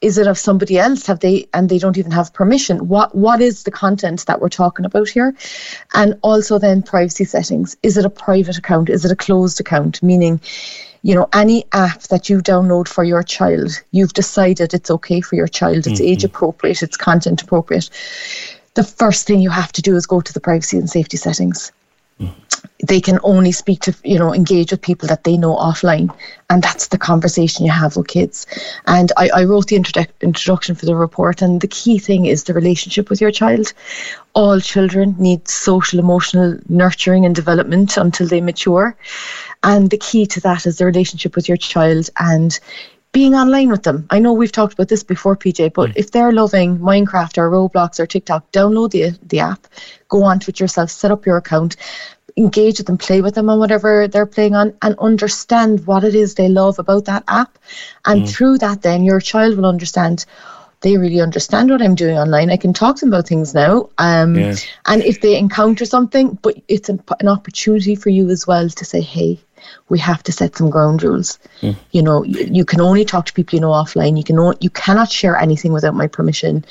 Is 0.00 0.18
it 0.18 0.26
of 0.26 0.38
somebody 0.38 0.78
else? 0.78 1.06
Have 1.06 1.20
they 1.20 1.48
and 1.54 1.68
they 1.68 1.78
don't 1.78 1.98
even 1.98 2.12
have 2.12 2.32
permission? 2.32 2.88
What 2.88 3.14
what 3.14 3.40
is 3.40 3.62
the 3.62 3.70
content 3.70 4.26
that 4.26 4.40
we're 4.40 4.48
talking 4.48 4.84
about 4.84 5.08
here? 5.08 5.34
And 5.94 6.18
also 6.22 6.58
then 6.58 6.82
privacy 6.82 7.24
settings. 7.24 7.76
Is 7.82 7.96
it 7.96 8.04
a 8.04 8.10
private 8.10 8.58
account? 8.58 8.90
Is 8.90 9.04
it 9.04 9.12
a 9.12 9.16
closed 9.16 9.60
account? 9.60 10.02
Meaning, 10.02 10.40
you 11.02 11.14
know, 11.14 11.28
any 11.32 11.64
app 11.72 12.02
that 12.04 12.28
you 12.28 12.38
download 12.38 12.88
for 12.88 13.04
your 13.04 13.22
child, 13.22 13.80
you've 13.92 14.12
decided 14.12 14.74
it's 14.74 14.90
okay 14.90 15.20
for 15.20 15.36
your 15.36 15.48
child, 15.48 15.86
it's 15.86 16.00
mm-hmm. 16.00 16.04
age 16.04 16.24
appropriate, 16.24 16.82
it's 16.82 16.96
content 16.96 17.42
appropriate. 17.42 17.88
The 18.74 18.84
first 18.84 19.26
thing 19.26 19.40
you 19.40 19.50
have 19.50 19.72
to 19.72 19.82
do 19.82 19.96
is 19.96 20.06
go 20.06 20.20
to 20.20 20.32
the 20.32 20.40
privacy 20.40 20.76
and 20.78 20.90
safety 20.90 21.16
settings. 21.16 21.72
They 22.86 23.00
can 23.00 23.18
only 23.22 23.52
speak 23.52 23.80
to, 23.80 23.94
you 24.04 24.18
know, 24.18 24.34
engage 24.34 24.70
with 24.70 24.82
people 24.82 25.08
that 25.08 25.24
they 25.24 25.36
know 25.36 25.56
offline. 25.56 26.14
And 26.48 26.62
that's 26.62 26.88
the 26.88 26.98
conversation 26.98 27.66
you 27.66 27.72
have 27.72 27.96
with 27.96 28.08
kids. 28.08 28.46
And 28.86 29.12
I, 29.16 29.30
I 29.34 29.44
wrote 29.44 29.68
the 29.68 29.78
introdu- 29.78 30.08
introduction 30.20 30.74
for 30.74 30.86
the 30.86 30.96
report, 30.96 31.42
and 31.42 31.60
the 31.60 31.68
key 31.68 31.98
thing 31.98 32.26
is 32.26 32.44
the 32.44 32.54
relationship 32.54 33.10
with 33.10 33.20
your 33.20 33.30
child. 33.30 33.72
All 34.34 34.60
children 34.60 35.16
need 35.18 35.48
social, 35.48 35.98
emotional 35.98 36.58
nurturing 36.68 37.24
and 37.24 37.34
development 37.34 37.96
until 37.96 38.26
they 38.26 38.40
mature. 38.40 38.96
And 39.62 39.90
the 39.90 39.98
key 39.98 40.26
to 40.26 40.40
that 40.40 40.66
is 40.66 40.78
the 40.78 40.86
relationship 40.86 41.34
with 41.34 41.48
your 41.48 41.56
child 41.56 42.10
and 42.18 42.58
being 43.16 43.34
online 43.34 43.70
with 43.70 43.82
them. 43.82 44.06
I 44.10 44.18
know 44.18 44.34
we've 44.34 44.52
talked 44.52 44.74
about 44.74 44.88
this 44.88 45.02
before, 45.02 45.36
PJ, 45.36 45.72
but 45.72 45.88
mm. 45.88 45.92
if 45.96 46.10
they're 46.10 46.32
loving 46.32 46.78
Minecraft 46.78 47.38
or 47.38 47.50
Roblox 47.50 47.98
or 47.98 48.06
TikTok, 48.06 48.52
download 48.52 48.90
the, 48.90 49.18
the 49.26 49.40
app, 49.40 49.66
go 50.10 50.22
onto 50.22 50.50
it 50.50 50.60
yourself, 50.60 50.90
set 50.90 51.10
up 51.10 51.24
your 51.24 51.38
account, 51.38 51.76
engage 52.36 52.78
with 52.78 52.86
them, 52.86 52.98
play 52.98 53.20
with 53.22 53.34
them 53.34 53.48
on 53.48 53.58
whatever 53.58 54.06
they're 54.08 54.26
playing 54.26 54.54
on, 54.54 54.74
and 54.82 54.94
understand 54.98 55.86
what 55.86 56.04
it 56.04 56.14
is 56.14 56.34
they 56.34 56.48
love 56.48 56.78
about 56.78 57.06
that 57.06 57.24
app. 57.28 57.58
And 58.04 58.28
through 58.28 58.58
that, 58.58 58.82
then 58.82 59.02
your 59.04 59.20
child 59.20 59.56
will 59.56 59.66
understand. 59.66 60.24
They 60.82 60.98
really 60.98 61.20
understand 61.22 61.70
what 61.70 61.80
I'm 61.80 61.94
doing 61.94 62.18
online. 62.18 62.50
I 62.50 62.58
can 62.58 62.74
talk 62.74 62.96
to 62.96 63.06
them 63.06 63.14
about 63.14 63.26
things 63.26 63.54
now. 63.54 63.88
Um, 63.96 64.34
Yeah. 64.36 64.54
And 64.84 65.02
if 65.02 65.20
they 65.22 65.38
encounter 65.38 65.86
something, 65.86 66.38
but 66.42 66.54
it's 66.68 66.90
an, 66.90 67.02
an 67.18 67.28
opportunity 67.28 67.94
for 67.94 68.10
you 68.10 68.28
as 68.28 68.46
well 68.46 68.68
to 68.68 68.84
say, 68.84 69.00
hey, 69.00 69.40
we 69.88 69.98
have 69.98 70.22
to 70.24 70.32
set 70.32 70.56
some 70.56 70.68
ground 70.70 71.02
rules. 71.02 71.38
You 71.90 72.02
know, 72.02 72.22
you, 72.24 72.46
you 72.58 72.64
can 72.64 72.80
only 72.80 73.04
talk 73.04 73.24
to 73.26 73.32
people 73.32 73.56
you 73.56 73.60
know 73.62 73.70
offline. 73.70 74.16
You 74.16 74.22
can 74.22 74.38
o- 74.38 74.54
you 74.60 74.70
cannot 74.70 75.10
share 75.10 75.36
anything 75.36 75.72
without 75.72 75.94
my 75.94 76.06
permission. 76.06 76.64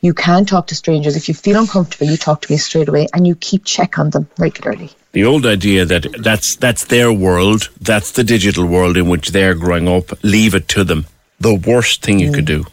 You 0.00 0.14
can't 0.14 0.48
talk 0.48 0.68
to 0.68 0.74
strangers. 0.74 1.16
If 1.16 1.28
you 1.28 1.34
feel 1.34 1.58
uncomfortable, 1.60 2.06
you 2.06 2.16
talk 2.16 2.40
to 2.42 2.52
me 2.52 2.56
straight 2.58 2.88
away, 2.88 3.08
and 3.12 3.26
you 3.26 3.34
keep 3.34 3.64
check 3.64 3.98
on 3.98 4.10
them 4.10 4.28
regularly. 4.38 4.90
The 5.12 5.24
old 5.24 5.46
idea 5.46 5.84
that 5.84 6.06
that's 6.18 6.56
that's 6.56 6.84
their 6.84 7.12
world, 7.12 7.70
that's 7.80 8.12
the 8.12 8.24
digital 8.24 8.66
world 8.66 8.96
in 8.96 9.08
which 9.08 9.30
they're 9.30 9.54
growing 9.54 9.88
up. 9.88 10.12
Leave 10.22 10.54
it 10.54 10.68
to 10.68 10.84
them. 10.84 11.06
The 11.40 11.54
worst 11.54 12.02
thing 12.02 12.18
you 12.18 12.32
could 12.32 12.44
do. 12.44 12.66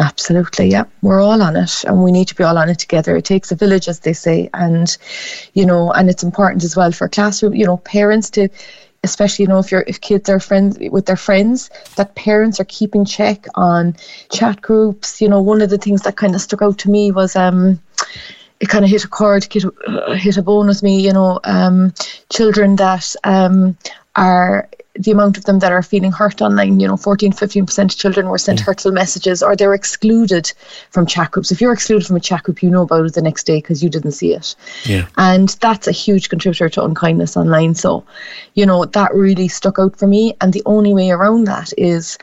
Absolutely, 0.00 0.68
yeah. 0.68 0.84
We're 1.02 1.20
all 1.20 1.42
on 1.42 1.56
it 1.56 1.84
and 1.84 2.04
we 2.04 2.12
need 2.12 2.28
to 2.28 2.34
be 2.34 2.44
all 2.44 2.58
on 2.58 2.68
it 2.68 2.78
together. 2.78 3.16
It 3.16 3.24
takes 3.24 3.50
a 3.50 3.56
village, 3.56 3.88
as 3.88 4.00
they 4.00 4.12
say. 4.12 4.48
And, 4.54 4.96
you 5.54 5.66
know, 5.66 5.90
and 5.92 6.08
it's 6.08 6.22
important 6.22 6.62
as 6.62 6.76
well 6.76 6.92
for 6.92 7.08
classroom, 7.08 7.54
you 7.54 7.66
know, 7.66 7.78
parents 7.78 8.30
to, 8.30 8.48
especially, 9.02 9.44
you 9.44 9.48
know, 9.48 9.58
if 9.58 9.72
you're, 9.72 9.84
if 9.88 10.00
kids 10.00 10.28
are 10.28 10.38
friends 10.38 10.78
with 10.92 11.06
their 11.06 11.16
friends, 11.16 11.70
that 11.96 12.14
parents 12.14 12.60
are 12.60 12.64
keeping 12.64 13.04
check 13.04 13.46
on 13.56 13.96
chat 14.30 14.60
groups. 14.60 15.20
You 15.20 15.28
know, 15.28 15.42
one 15.42 15.62
of 15.62 15.70
the 15.70 15.78
things 15.78 16.02
that 16.02 16.16
kind 16.16 16.34
of 16.34 16.40
stuck 16.40 16.62
out 16.62 16.78
to 16.78 16.90
me 16.90 17.10
was, 17.10 17.34
um, 17.34 17.80
it 18.60 18.68
kind 18.68 18.84
of 18.84 18.90
hit 18.90 19.04
a 19.04 19.08
chord, 19.08 19.46
hit 19.52 19.64
a, 19.64 20.16
hit 20.16 20.36
a 20.36 20.42
bone 20.42 20.66
with 20.66 20.82
me, 20.82 21.00
you 21.00 21.12
know, 21.12 21.40
um, 21.44 21.92
children 22.30 22.76
that 22.76 23.14
um, 23.24 23.76
are 24.16 24.68
the 24.98 25.12
amount 25.12 25.38
of 25.38 25.44
them 25.44 25.60
that 25.60 25.70
are 25.70 25.82
feeling 25.82 26.10
hurt 26.10 26.42
online, 26.42 26.80
you 26.80 26.88
know, 26.88 26.96
14, 26.96 27.32
15% 27.32 27.84
of 27.84 27.96
children 27.96 28.28
were 28.28 28.38
sent 28.38 28.58
hurtful 28.58 28.90
messages 28.90 29.42
or 29.42 29.54
they're 29.54 29.74
excluded 29.74 30.52
from 30.90 31.06
chat 31.06 31.30
groups. 31.30 31.52
If 31.52 31.60
you're 31.60 31.72
excluded 31.72 32.06
from 32.06 32.16
a 32.16 32.20
chat 32.20 32.42
group, 32.42 32.62
you 32.62 32.70
know 32.70 32.82
about 32.82 33.06
it 33.06 33.14
the 33.14 33.22
next 33.22 33.44
day 33.44 33.58
because 33.58 33.82
you 33.82 33.88
didn't 33.88 34.12
see 34.12 34.34
it. 34.34 34.56
Yeah. 34.84 35.06
And 35.16 35.50
that's 35.60 35.86
a 35.86 35.92
huge 35.92 36.28
contributor 36.28 36.68
to 36.70 36.84
unkindness 36.84 37.36
online. 37.36 37.76
So, 37.76 38.04
you 38.54 38.66
know, 38.66 38.84
that 38.86 39.14
really 39.14 39.46
stuck 39.46 39.78
out 39.78 39.96
for 39.96 40.08
me. 40.08 40.36
And 40.40 40.52
the 40.52 40.64
only 40.66 40.92
way 40.92 41.10
around 41.10 41.44
that 41.44 41.72
is 41.78 42.18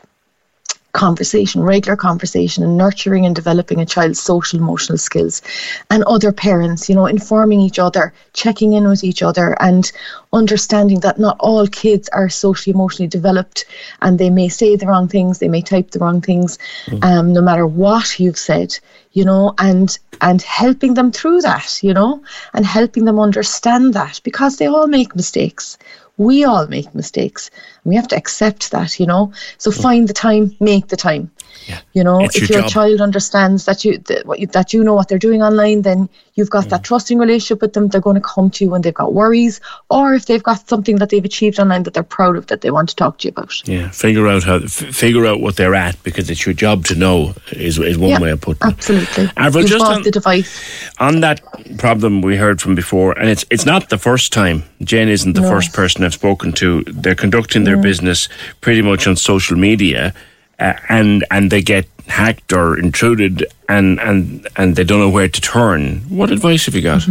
conversation, 0.96 1.62
regular 1.62 1.96
conversation, 1.96 2.64
and 2.64 2.76
nurturing 2.76 3.26
and 3.26 3.36
developing 3.36 3.80
a 3.80 3.86
child's 3.86 4.18
social 4.18 4.58
emotional 4.58 4.98
skills. 4.98 5.42
And 5.90 6.02
other 6.04 6.32
parents, 6.32 6.88
you 6.88 6.94
know, 6.94 7.06
informing 7.06 7.60
each 7.60 7.78
other, 7.78 8.14
checking 8.32 8.72
in 8.72 8.88
with 8.88 9.04
each 9.04 9.22
other, 9.22 9.54
and 9.60 9.92
understanding 10.32 11.00
that 11.00 11.18
not 11.18 11.36
all 11.38 11.66
kids 11.66 12.08
are 12.08 12.30
socially 12.30 12.72
emotionally 12.74 13.08
developed 13.08 13.66
and 14.00 14.18
they 14.18 14.30
may 14.30 14.48
say 14.48 14.74
the 14.74 14.86
wrong 14.86 15.06
things, 15.06 15.38
they 15.38 15.48
may 15.48 15.62
type 15.62 15.90
the 15.90 15.98
wrong 15.98 16.20
things, 16.20 16.58
um, 17.02 17.32
no 17.32 17.42
matter 17.42 17.66
what 17.66 18.18
you've 18.18 18.38
said, 18.38 18.76
you 19.12 19.24
know, 19.24 19.54
and 19.58 19.98
and 20.22 20.40
helping 20.40 20.94
them 20.94 21.12
through 21.12 21.42
that, 21.42 21.78
you 21.82 21.92
know, 21.92 22.22
and 22.54 22.64
helping 22.64 23.04
them 23.04 23.18
understand 23.18 23.92
that 23.92 24.20
because 24.24 24.56
they 24.56 24.66
all 24.66 24.86
make 24.86 25.14
mistakes 25.14 25.76
we 26.16 26.44
all 26.44 26.66
make 26.66 26.94
mistakes. 26.94 27.50
We 27.84 27.94
have 27.96 28.08
to 28.08 28.16
accept 28.16 28.70
that 28.70 28.98
you 28.98 29.06
know? 29.06 29.32
So 29.58 29.70
mm. 29.70 29.82
find 29.82 30.08
the 30.08 30.14
time 30.14 30.56
make 30.60 30.88
the 30.88 30.96
time 30.96 31.30
Yeah. 31.66 31.80
you 31.94 32.04
know 32.04 32.20
It's 32.20 32.36
if 32.36 32.48
your 32.50 32.60
your 32.60 32.68
child 32.68 33.00
understands 33.00 33.64
that 33.64 33.84
you 33.84 33.98
that, 34.08 34.26
what 34.26 34.38
you 34.38 34.46
that 34.48 34.72
you 34.72 34.84
know 34.84 34.94
what 34.94 35.08
they're 35.08 35.18
doing 35.18 35.42
online 35.42 35.82
then 35.82 36.08
you've 36.34 36.50
got 36.50 36.68
that 36.68 36.80
mm. 36.82 36.84
trusting 36.84 37.18
relationship 37.18 37.60
with 37.60 37.72
them 37.72 37.88
they're 37.88 38.00
going 38.00 38.14
to 38.14 38.20
come 38.20 38.50
to 38.50 38.64
you 38.64 38.70
when 38.70 38.82
they've 38.82 38.94
got 38.94 39.14
worries 39.14 39.60
or 39.90 40.14
if 40.14 40.26
they've 40.26 40.42
got 40.42 40.68
something 40.68 40.96
that 40.96 41.10
they've 41.10 41.24
achieved 41.24 41.58
online 41.58 41.82
that 41.84 41.94
they're 41.94 42.02
proud 42.02 42.36
of 42.36 42.46
that 42.48 42.60
they 42.60 42.70
want 42.70 42.88
to 42.88 42.96
talk 42.96 43.18
to 43.18 43.26
you 43.26 43.30
about 43.30 43.52
Yeah, 43.68 43.88
figure 43.90 44.28
out 44.28 44.44
how 44.44 44.56
f- 44.56 44.70
figure 44.70 45.26
out 45.26 45.40
what 45.40 45.56
they're 45.56 45.74
at 45.74 46.00
because 46.02 46.30
it's 46.30 46.44
your 46.46 46.54
job 46.54 46.84
to 46.86 46.94
know 46.94 47.34
is 47.52 47.78
is 47.78 47.98
one 47.98 48.10
Yeah, 48.10 48.20
way 48.20 48.30
of 48.30 48.40
putting 48.40 48.68
it. 48.68 48.72
absolutely 48.74 49.30
Avril, 49.36 49.62
you've 49.64 49.70
just 49.72 49.84
on- 49.84 50.02
the 50.02 50.10
device 50.10 50.52
on 50.98 51.20
that 51.20 51.40
problem 51.78 52.22
we 52.22 52.36
heard 52.36 52.60
from 52.60 52.74
before, 52.74 53.12
and 53.18 53.28
it's 53.28 53.44
it's 53.50 53.66
not 53.66 53.88
the 53.88 53.98
first 53.98 54.32
time. 54.32 54.62
Jen 54.82 55.08
isn't 55.08 55.34
the 55.34 55.40
No. 55.40 55.48
first 55.50 55.72
person 55.72 56.04
I've 56.04 56.14
spoken 56.14 56.52
to. 56.52 56.82
They're 56.86 57.14
conducting 57.14 57.64
their 57.64 57.76
mm. 57.76 57.82
business 57.82 58.28
pretty 58.60 58.82
much 58.82 59.06
on 59.06 59.16
social 59.16 59.56
media, 59.56 60.12
uh, 60.58 60.74
and 60.88 61.24
and 61.30 61.50
they 61.50 61.62
get 61.62 61.86
hacked 62.08 62.52
or 62.52 62.78
intruded, 62.78 63.44
and 63.68 63.98
and 64.00 64.46
and 64.56 64.76
they 64.76 64.84
don't 64.84 65.00
know 65.00 65.08
where 65.10 65.28
to 65.28 65.40
turn. 65.40 65.98
What 66.08 66.30
advice 66.30 66.66
have 66.66 66.74
you 66.74 66.82
got? 66.82 67.06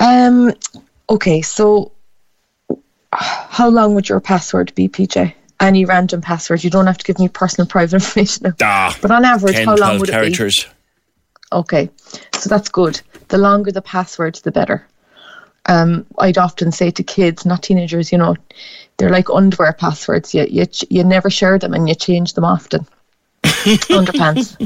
um 0.00 0.52
okay 1.10 1.42
so 1.42 1.90
how 3.12 3.68
long 3.68 3.94
would 3.94 4.08
your 4.08 4.20
password 4.20 4.72
be 4.76 4.88
pj 4.88 5.34
any 5.60 5.84
random 5.84 6.20
password 6.20 6.62
you 6.62 6.70
don't 6.70 6.86
have 6.86 6.98
to 6.98 7.04
give 7.04 7.18
me 7.18 7.28
personal 7.28 7.66
private 7.74 7.94
information. 7.94 8.54
Ah, 8.62 8.96
But 9.02 9.10
on 9.10 9.24
average, 9.24 9.56
10, 9.56 9.66
how 9.66 9.74
long 9.76 9.98
would 9.98 10.08
characters. 10.08 10.60
it 10.60 10.66
be? 11.50 11.56
Okay, 11.56 11.90
so 12.34 12.48
that's 12.48 12.68
good. 12.68 13.00
The 13.26 13.38
longer 13.38 13.72
the 13.72 13.82
password, 13.82 14.36
the 14.44 14.52
better. 14.52 14.86
Um, 15.68 16.06
I'd 16.18 16.38
often 16.38 16.72
say 16.72 16.90
to 16.90 17.02
kids, 17.02 17.46
not 17.46 17.62
teenagers, 17.62 18.10
you 18.10 18.18
know, 18.18 18.36
they're 18.96 19.10
like 19.10 19.30
underwear 19.30 19.72
passwords. 19.72 20.34
You 20.34 20.46
you 20.50 20.66
you 20.90 21.04
never 21.04 21.30
share 21.30 21.58
them 21.58 21.72
and 21.72 21.88
you 21.88 21.94
change 21.94 22.34
them 22.34 22.44
often. 22.44 22.86
Underpants. 23.44 24.56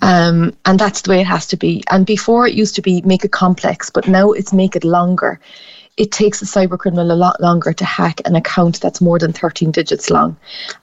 Um, 0.00 0.56
and 0.64 0.78
that's 0.78 1.02
the 1.02 1.10
way 1.10 1.20
it 1.20 1.26
has 1.26 1.46
to 1.48 1.56
be. 1.56 1.84
And 1.90 2.06
before 2.06 2.46
it 2.46 2.54
used 2.54 2.74
to 2.76 2.82
be 2.82 3.02
make 3.02 3.24
it 3.24 3.32
complex, 3.32 3.90
but 3.90 4.08
now 4.08 4.32
it's 4.32 4.52
make 4.52 4.74
it 4.74 4.84
longer. 4.84 5.38
It 5.98 6.10
takes 6.10 6.40
a 6.40 6.46
cyber 6.46 6.78
criminal 6.78 7.12
a 7.12 7.14
lot 7.14 7.38
longer 7.40 7.74
to 7.74 7.84
hack 7.84 8.22
an 8.24 8.34
account 8.34 8.80
that's 8.80 9.02
more 9.02 9.18
than 9.18 9.32
13 9.32 9.70
digits 9.70 10.08
long. 10.08 10.36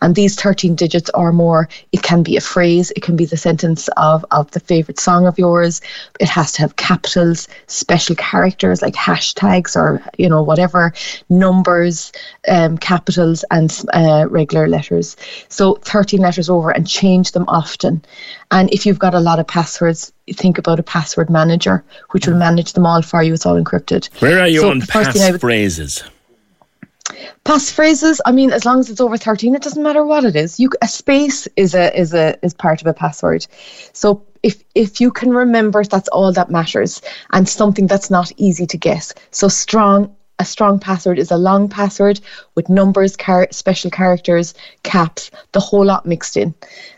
And 0.03 0.13
these 0.13 0.35
13 0.35 0.75
digits 0.75 1.09
are 1.11 1.31
more, 1.31 1.67
it 1.91 2.03
can 2.03 2.21
be 2.21 2.37
a 2.37 2.41
phrase, 2.41 2.91
it 2.95 3.01
can 3.01 3.15
be 3.15 3.25
the 3.25 3.35
sentence 3.35 3.87
of, 3.97 4.23
of 4.29 4.51
the 4.51 4.59
favourite 4.59 4.99
song 4.99 5.25
of 5.25 5.39
yours. 5.39 5.81
It 6.19 6.29
has 6.29 6.51
to 6.53 6.61
have 6.61 6.75
capitals, 6.75 7.47
special 7.65 8.15
characters 8.15 8.83
like 8.83 8.93
hashtags 8.93 9.75
or, 9.75 9.99
you 10.19 10.29
know, 10.29 10.43
whatever, 10.43 10.93
numbers, 11.29 12.11
um, 12.47 12.77
capitals, 12.77 13.43
and 13.49 13.83
uh, 13.93 14.27
regular 14.29 14.67
letters. 14.67 15.17
So 15.47 15.75
13 15.85 16.19
letters 16.19 16.51
over 16.51 16.69
and 16.69 16.87
change 16.87 17.31
them 17.31 17.45
often. 17.47 18.03
And 18.51 18.71
if 18.71 18.85
you've 18.85 18.99
got 18.99 19.15
a 19.15 19.19
lot 19.19 19.39
of 19.39 19.47
passwords, 19.47 20.13
think 20.33 20.57
about 20.57 20.79
a 20.79 20.83
password 20.83 21.29
manager, 21.29 21.83
which 22.11 22.27
will 22.27 22.35
manage 22.35 22.73
them 22.73 22.85
all 22.85 23.01
for 23.01 23.23
you. 23.23 23.33
It's 23.33 23.45
all 23.45 23.61
encrypted. 23.61 24.09
Where 24.21 24.39
are 24.39 24.47
you 24.47 24.61
So 24.61 24.71
on 24.71 24.79
the 24.79 24.85
first 24.85 25.13
thing 25.13 25.21
I 25.21 25.31
pass 25.31 25.39
phrases? 25.39 26.03
Pass 27.43 27.71
phrases. 27.71 28.21
I 28.25 28.31
mean, 28.31 28.51
as 28.51 28.65
long 28.65 28.79
as 28.79 28.89
it's 28.89 29.01
over 29.01 29.17
thirteen, 29.17 29.55
it 29.55 29.61
doesn't 29.61 29.81
matter 29.81 30.05
what 30.05 30.25
it 30.25 30.35
is. 30.35 30.59
You 30.59 30.69
a 30.81 30.87
space 30.87 31.47
is 31.55 31.73
a 31.73 31.97
is 31.97 32.13
a 32.13 32.37
is 32.43 32.53
part 32.53 32.81
of 32.81 32.87
a 32.87 32.93
password. 32.93 33.47
So 33.93 34.23
if 34.43 34.63
if 34.75 35.01
you 35.01 35.11
can 35.11 35.31
remember, 35.31 35.83
that's 35.83 36.07
all 36.09 36.31
that 36.33 36.49
matters, 36.49 37.01
and 37.31 37.49
something 37.49 37.87
that's 37.87 38.09
not 38.09 38.31
easy 38.37 38.67
to 38.67 38.77
guess. 38.77 39.13
So 39.31 39.47
strong. 39.47 40.15
A 40.39 40.45
strong 40.45 40.79
password 40.79 41.19
is 41.19 41.31
a 41.31 41.37
long 41.37 41.67
password 41.67 42.21
with 42.55 42.69
numbers, 42.69 43.17
char- 43.17 43.49
special 43.51 43.91
characters, 43.91 44.53
caps, 44.83 45.31
the 45.51 45.59
whole 45.59 45.83
lot 45.85 46.05
mixed 46.05 46.37
in. 46.37 46.53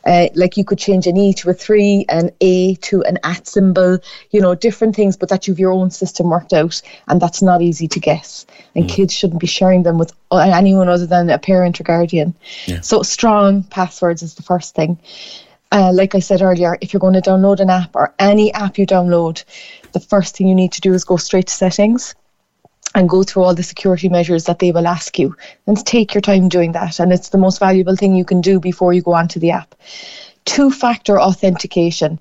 Uh, 0.05 0.27
like 0.35 0.57
you 0.57 0.63
could 0.63 0.77
change 0.77 1.07
an 1.07 1.17
E 1.17 1.33
to 1.33 1.49
a 1.49 1.53
three, 1.53 2.05
an 2.09 2.29
A 2.41 2.75
to 2.75 3.01
an 3.01 3.17
at 3.23 3.47
symbol, 3.47 3.97
you 4.29 4.41
know, 4.41 4.53
different 4.53 4.95
things, 4.95 5.17
but 5.17 5.29
that 5.29 5.47
you've 5.47 5.57
your 5.57 5.71
own 5.71 5.89
system 5.89 6.29
worked 6.29 6.53
out, 6.53 6.79
and 7.07 7.19
that's 7.19 7.41
not 7.41 7.63
easy 7.63 7.87
to 7.87 7.99
guess. 7.99 8.45
And 8.75 8.87
kids 8.87 9.11
shouldn't 9.11 9.41
be 9.41 9.47
sharing 9.47 9.81
them 9.81 9.97
with 9.97 10.13
uh, 10.29 10.37
anyone 10.37 10.87
other 10.87 11.07
than 11.07 11.31
a 11.31 11.39
parent 11.39 11.81
or 11.81 11.83
guardian. 11.83 12.35
So 12.81 13.01
strong 13.01 13.63
passwords 13.63 14.21
is 14.21 14.35
the 14.35 14.43
first 14.43 14.75
thing. 14.75 14.99
Uh, 15.71 15.91
like 15.93 16.13
I 16.13 16.19
said 16.19 16.43
earlier, 16.43 16.77
if 16.81 16.93
you're 16.93 16.99
going 16.99 17.13
to 17.13 17.21
download 17.21 17.59
an 17.59 17.69
app 17.71 17.95
or 17.95 18.13
any 18.19 18.53
app 18.53 18.77
you 18.77 18.85
download, 18.85 19.43
the 19.93 19.99
first 19.99 20.37
thing 20.37 20.47
you 20.47 20.55
need 20.55 20.73
to 20.73 20.81
do 20.81 20.93
is 20.93 21.05
go 21.05 21.17
straight 21.17 21.47
to 21.47 21.53
settings 21.53 22.13
and 22.95 23.09
go 23.09 23.23
through 23.23 23.43
all 23.43 23.55
the 23.55 23.63
security 23.63 24.09
measures 24.09 24.45
that 24.45 24.59
they 24.59 24.71
will 24.71 24.87
ask 24.87 25.17
you. 25.17 25.35
And 25.67 25.83
take 25.85 26.13
your 26.13 26.21
time 26.21 26.49
doing 26.49 26.73
that. 26.73 26.99
And 26.99 27.11
it's 27.13 27.29
the 27.29 27.37
most 27.37 27.59
valuable 27.59 27.95
thing 27.95 28.15
you 28.15 28.25
can 28.25 28.41
do 28.41 28.59
before 28.59 28.93
you 28.93 29.01
go 29.01 29.13
onto 29.13 29.39
the 29.39 29.51
app. 29.51 29.75
Two 30.45 30.71
factor 30.71 31.21
authentication 31.21 32.19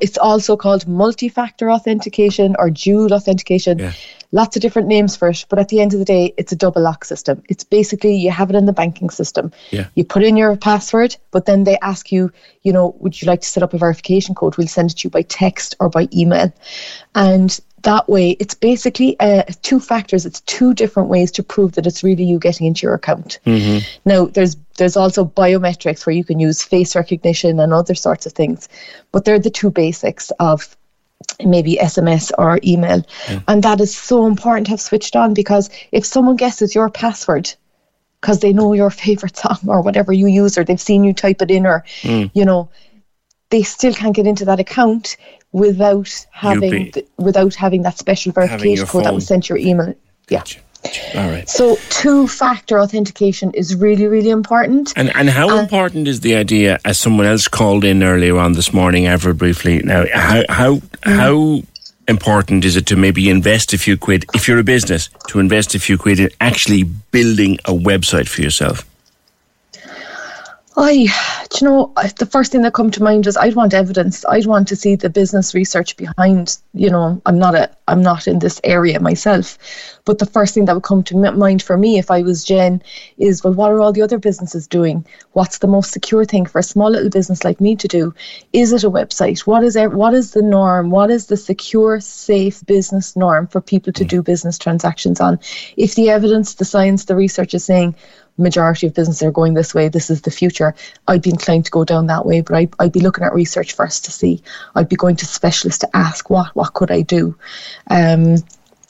it's 0.00 0.18
also 0.18 0.56
called 0.56 0.86
multi-factor 0.86 1.70
authentication 1.70 2.56
or 2.58 2.70
dual 2.70 3.12
authentication. 3.12 3.78
Yeah. 3.78 3.92
lots 4.32 4.56
of 4.56 4.62
different 4.62 4.88
names 4.88 5.16
for 5.16 5.28
it 5.28 5.46
but 5.48 5.58
at 5.58 5.68
the 5.68 5.80
end 5.80 5.92
of 5.92 5.98
the 5.98 6.04
day 6.04 6.34
it's 6.36 6.52
a 6.52 6.56
double 6.56 6.82
lock 6.82 7.04
system. 7.04 7.42
It's 7.48 7.64
basically 7.64 8.14
you 8.16 8.30
have 8.30 8.50
it 8.50 8.56
in 8.56 8.66
the 8.66 8.72
banking 8.72 9.10
system. 9.10 9.52
Yeah. 9.70 9.86
you 9.94 10.04
put 10.04 10.22
in 10.22 10.36
your 10.36 10.56
password 10.56 11.16
but 11.30 11.46
then 11.46 11.64
they 11.64 11.78
ask 11.80 12.10
you 12.10 12.32
you 12.62 12.72
know 12.72 12.96
would 13.00 13.20
you 13.20 13.26
like 13.26 13.40
to 13.42 13.48
set 13.48 13.62
up 13.62 13.74
a 13.74 13.78
verification 13.78 14.34
code? 14.34 14.56
We'll 14.56 14.66
send 14.68 14.90
it 14.90 14.98
to 14.98 15.06
you 15.06 15.10
by 15.10 15.22
text 15.22 15.76
or 15.80 15.88
by 15.88 16.08
email. 16.12 16.52
And 17.14 17.58
that 17.82 18.08
way 18.08 18.30
it's 18.40 18.54
basically 18.54 19.18
uh, 19.20 19.44
two 19.62 19.78
factors. 19.78 20.26
It's 20.26 20.40
two 20.40 20.74
different 20.74 21.08
ways 21.08 21.30
to 21.32 21.42
prove 21.42 21.72
that 21.72 21.86
it's 21.86 22.02
really 22.02 22.24
you 22.24 22.38
getting 22.38 22.66
into 22.66 22.84
your 22.84 22.94
account. 22.94 23.38
Now 24.04 24.26
there's 24.26 24.56
there's 24.76 24.96
also 24.96 25.24
biometrics 25.24 26.04
where 26.04 26.14
you 26.14 26.24
can 26.24 26.38
use 26.38 26.62
face 26.62 26.96
recognition 26.96 27.60
and 27.60 27.72
other 27.72 27.94
sorts 27.94 28.26
of 28.26 28.32
things 28.32 28.68
but 29.16 29.24
they're 29.24 29.38
the 29.38 29.48
two 29.48 29.70
basics 29.70 30.30
of 30.40 30.76
maybe 31.42 31.78
SMS 31.80 32.30
or 32.36 32.60
email. 32.62 33.02
And 33.48 33.62
that 33.62 33.80
is 33.80 33.96
so 33.96 34.26
important 34.26 34.66
to 34.66 34.72
have 34.72 34.80
switched 34.82 35.16
on 35.16 35.32
because 35.32 35.70
if 35.90 36.04
someone 36.04 36.36
guesses 36.36 36.74
your 36.74 36.90
password 36.90 37.50
because 38.20 38.40
they 38.40 38.52
know 38.52 38.74
your 38.74 38.90
favorite 38.90 39.34
song 39.42 39.58
or 39.68 39.80
whatever 39.80 40.12
you 40.12 40.26
use 40.26 40.58
or 40.58 40.64
they've 40.64 40.78
seen 40.78 41.02
you 41.02 41.14
type 41.14 41.40
it 41.40 41.50
in 41.50 41.64
or, 41.64 41.82
you 42.34 42.44
know, 42.44 42.68
they 43.48 43.62
still 43.62 43.94
can't 43.94 44.14
get 44.14 44.26
into 44.26 44.44
that 44.44 44.60
account 44.60 45.16
without 45.50 46.26
having 46.30 46.90
th- 46.92 47.06
without 47.16 47.54
having 47.54 47.80
that 47.84 47.96
special 47.96 48.32
verification 48.32 48.84
code 48.86 49.04
that 49.06 49.14
was 49.14 49.26
sent 49.26 49.44
to 49.44 49.54
your 49.54 49.66
email. 49.66 49.94
Yeah. 50.28 50.44
All 51.14 51.30
right. 51.30 51.48
So 51.48 51.76
two 51.90 52.28
factor 52.28 52.80
authentication 52.80 53.52
is 53.52 53.74
really, 53.74 54.06
really 54.06 54.30
important. 54.30 54.92
And 54.96 55.14
and 55.14 55.28
how 55.28 55.48
uh, 55.50 55.60
important 55.60 56.08
is 56.08 56.20
the 56.20 56.34
idea? 56.34 56.78
As 56.84 57.00
someone 57.00 57.26
else 57.26 57.48
called 57.48 57.84
in 57.84 58.02
earlier 58.02 58.38
on 58.38 58.52
this 58.52 58.72
morning, 58.72 59.06
ever 59.06 59.34
briefly. 59.34 59.78
Now, 59.78 60.04
how 60.12 60.42
how 60.48 60.74
mm. 60.76 61.16
how 61.16 61.62
important 62.08 62.64
is 62.64 62.76
it 62.76 62.86
to 62.86 62.96
maybe 62.96 63.28
invest 63.28 63.72
a 63.72 63.78
few 63.78 63.96
quid, 63.96 64.24
if 64.34 64.46
you're 64.46 64.58
a 64.58 64.64
business, 64.64 65.08
to 65.28 65.40
invest 65.40 65.74
a 65.74 65.78
few 65.78 65.98
quid 65.98 66.20
in 66.20 66.30
actually 66.40 66.84
building 66.84 67.58
a 67.64 67.72
website 67.72 68.28
for 68.28 68.42
yourself? 68.42 68.84
I, 70.78 71.06
do 71.50 71.64
you 71.64 71.70
know, 71.70 71.92
the 72.18 72.28
first 72.30 72.52
thing 72.52 72.60
that 72.62 72.74
come 72.74 72.90
to 72.90 73.02
mind 73.02 73.26
is 73.26 73.38
I'd 73.38 73.54
want 73.54 73.72
evidence. 73.72 74.26
I'd 74.26 74.44
want 74.44 74.68
to 74.68 74.76
see 74.76 74.94
the 74.94 75.08
business 75.08 75.54
research 75.54 75.96
behind. 75.96 76.58
You 76.74 76.90
know, 76.90 77.20
I'm 77.24 77.38
not 77.38 77.54
a, 77.54 77.70
I'm 77.88 78.02
not 78.02 78.28
in 78.28 78.40
this 78.40 78.60
area 78.62 79.00
myself, 79.00 79.56
but 80.04 80.18
the 80.18 80.26
first 80.26 80.52
thing 80.52 80.66
that 80.66 80.74
would 80.74 80.82
come 80.82 81.02
to 81.04 81.16
mind 81.16 81.62
for 81.62 81.78
me 81.78 81.98
if 81.98 82.10
I 82.10 82.20
was 82.20 82.44
Jen 82.44 82.82
is, 83.16 83.42
well, 83.42 83.54
what 83.54 83.72
are 83.72 83.80
all 83.80 83.92
the 83.92 84.02
other 84.02 84.18
businesses 84.18 84.66
doing? 84.66 85.06
What's 85.32 85.58
the 85.58 85.66
most 85.66 85.92
secure 85.92 86.26
thing 86.26 86.44
for 86.44 86.58
a 86.58 86.62
small 86.62 86.90
little 86.90 87.08
business 87.08 87.42
like 87.42 87.58
me 87.58 87.74
to 87.76 87.88
do? 87.88 88.14
Is 88.52 88.74
it 88.74 88.84
a 88.84 88.90
website? 88.90 89.46
What 89.46 89.64
is 89.64 89.78
what 89.78 90.12
is 90.12 90.32
the 90.32 90.42
norm? 90.42 90.90
What 90.90 91.10
is 91.10 91.26
the 91.26 91.38
secure, 91.38 92.00
safe 92.00 92.64
business 92.66 93.16
norm 93.16 93.46
for 93.46 93.62
people 93.62 93.94
to 93.94 94.04
hmm. 94.04 94.08
do 94.08 94.22
business 94.22 94.58
transactions 94.58 95.20
on? 95.20 95.38
If 95.78 95.94
the 95.94 96.10
evidence, 96.10 96.54
the 96.54 96.66
science, 96.66 97.06
the 97.06 97.16
research 97.16 97.54
is 97.54 97.64
saying 97.64 97.94
majority 98.38 98.86
of 98.86 98.94
businesses 98.94 99.22
are 99.22 99.32
going 99.32 99.54
this 99.54 99.74
way, 99.74 99.88
this 99.88 100.10
is 100.10 100.22
the 100.22 100.30
future, 100.30 100.74
I'd 101.08 101.22
be 101.22 101.30
inclined 101.30 101.64
to 101.66 101.70
go 101.70 101.84
down 101.84 102.06
that 102.06 102.26
way. 102.26 102.40
But 102.40 102.56
I, 102.56 102.68
I'd 102.78 102.92
be 102.92 103.00
looking 103.00 103.24
at 103.24 103.34
research 103.34 103.74
first 103.74 104.04
to 104.04 104.12
see. 104.12 104.42
I'd 104.74 104.88
be 104.88 104.96
going 104.96 105.16
to 105.16 105.26
specialists 105.26 105.80
to 105.80 105.96
ask 105.96 106.30
what 106.30 106.54
what 106.54 106.74
could 106.74 106.90
I 106.90 107.02
do. 107.02 107.36
Um, 107.88 108.36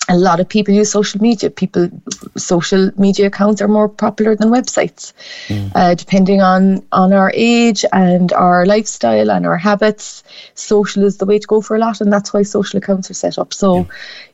a 0.08 0.16
lot 0.16 0.40
of 0.40 0.48
people 0.48 0.74
use 0.74 0.90
social 0.90 1.20
media. 1.20 1.50
People, 1.50 1.88
social 2.36 2.90
media 2.96 3.26
accounts 3.26 3.60
are 3.60 3.68
more 3.68 3.88
popular 3.88 4.36
than 4.36 4.50
websites, 4.50 5.12
mm. 5.48 5.70
uh, 5.74 5.94
depending 5.94 6.40
on 6.40 6.84
on 6.92 7.12
our 7.12 7.32
age 7.34 7.84
and 7.92 8.32
our 8.32 8.66
lifestyle 8.66 9.30
and 9.30 9.46
our 9.46 9.56
habits. 9.56 10.22
Social 10.54 11.04
is 11.04 11.18
the 11.18 11.26
way 11.26 11.38
to 11.38 11.46
go 11.46 11.60
for 11.60 11.76
a 11.76 11.78
lot, 11.78 12.00
and 12.00 12.12
that's 12.12 12.32
why 12.32 12.42
social 12.42 12.78
accounts 12.78 13.10
are 13.10 13.14
set 13.14 13.38
up. 13.38 13.52
So, 13.52 13.78
yeah. 13.78 13.84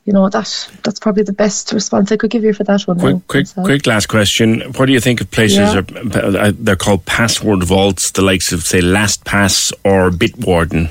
you 0.04 0.12
know 0.12 0.28
that 0.28 0.68
that's 0.82 1.00
probably 1.00 1.22
the 1.22 1.32
best 1.32 1.72
response 1.72 2.12
I 2.12 2.16
could 2.16 2.30
give 2.30 2.44
you 2.44 2.52
for 2.52 2.64
that 2.64 2.82
one. 2.82 2.98
Quick, 2.98 3.26
quick, 3.28 3.46
quick 3.54 3.86
last 3.86 4.06
question. 4.06 4.60
What 4.76 4.86
do 4.86 4.92
you 4.92 5.00
think 5.00 5.20
of 5.20 5.30
places? 5.30 5.58
Yeah. 5.58 5.80
Are, 5.80 6.36
uh, 6.36 6.52
they're 6.54 6.76
called 6.76 7.06
password 7.06 7.64
vaults, 7.64 8.10
the 8.10 8.22
likes 8.22 8.52
of 8.52 8.62
say 8.62 8.80
LastPass 8.80 9.72
or 9.84 10.10
Bitwarden. 10.10 10.90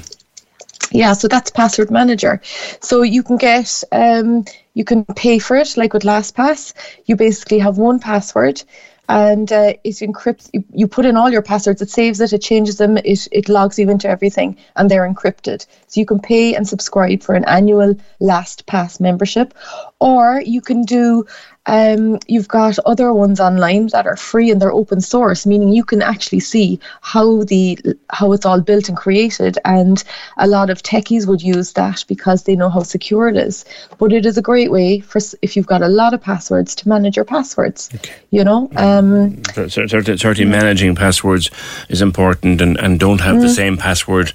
Yeah, 0.89 1.13
so 1.13 1.27
that's 1.27 1.51
password 1.51 1.91
manager. 1.91 2.41
So 2.81 3.01
you 3.01 3.23
can 3.23 3.38
get 3.38 3.83
um, 3.91 4.45
you 4.73 4.83
can 4.83 5.05
pay 5.05 5.39
for 5.39 5.55
it 5.55 5.77
like 5.77 5.93
with 5.93 6.03
LastPass. 6.03 6.73
You 7.05 7.15
basically 7.15 7.59
have 7.59 7.77
one 7.77 8.00
password 8.00 8.63
and 9.11 9.51
uh, 9.51 9.73
it 9.83 9.95
encrypts 9.95 10.50
you, 10.53 10.63
you 10.73 10.88
put 10.88 11.05
in 11.05 11.17
all 11.17 11.29
your 11.29 11.41
passwords 11.41 11.81
it 11.81 11.89
saves 11.89 12.21
it 12.21 12.31
it 12.31 12.41
changes 12.41 12.77
them 12.77 12.97
it, 12.97 13.27
it 13.31 13.50
logs 13.50 13.77
you 13.77 13.89
into 13.89 14.07
everything 14.07 14.55
and 14.75 14.89
they're 14.89 15.07
encrypted 15.07 15.65
so 15.88 16.00
you 16.00 16.05
can 16.05 16.19
pay 16.19 16.55
and 16.55 16.67
subscribe 16.67 17.21
for 17.21 17.35
an 17.35 17.43
annual 17.45 17.93
lastpass 18.21 19.00
membership 19.00 19.53
or 20.00 20.41
you 20.45 20.61
can 20.61 20.83
do 20.83 21.25
um, 21.68 22.18
you've 22.27 22.48
got 22.48 22.80
other 22.86 23.13
ones 23.13 23.39
online 23.39 23.88
that 23.88 24.08
are 24.08 24.18
free 24.18 24.50
and 24.50 24.62
they're 24.62 24.72
open 24.72 25.00
source, 25.00 25.46
meaning 25.46 25.70
you 25.70 25.84
can 25.84 26.01
actually 26.01 26.39
see 26.39 26.80
how 27.01 27.44
the 27.44 27.77
how 28.10 28.32
it's 28.34 28.46
all 28.46 28.62
built 28.62 28.89
and 28.89 28.98
created. 28.98 29.60
And 29.63 30.03
a 30.38 30.48
lot 30.48 30.70
of 30.70 30.82
techies 30.82 31.27
would 31.27 31.41
use 31.41 31.74
that 31.74 32.03
because 32.08 32.44
they 32.44 32.56
know 32.56 32.70
how 32.70 32.82
secure 32.82 33.30
it 33.30 33.38
is. 33.38 33.63
But 34.00 34.12
it 34.12 34.25
is 34.25 34.38
a 34.38 34.41
great 34.41 34.72
way 34.72 35.00
for 35.01 35.20
if 35.41 35.56
you've 35.56 35.68
got 35.68 35.84
a 35.84 35.88
lot 35.88 36.13
of 36.13 36.22
passwords 36.22 36.74
to 36.75 36.89
manage 36.89 37.15
your 37.15 37.25
passwords. 37.25 37.89
Okay. 37.94 38.13
You 38.32 38.44
know, 38.44 38.70
um, 38.75 39.44
certainly, 39.46 40.18
certainly 40.18 40.50
managing 40.50 40.96
passwords 40.96 41.51
is 41.89 42.01
important, 42.01 42.60
and 42.62 42.80
and 42.80 43.00
don't 43.00 43.22
have 43.22 43.38
mm. 43.38 43.41
the 43.41 43.50
same 43.50 43.77
password 43.77 44.34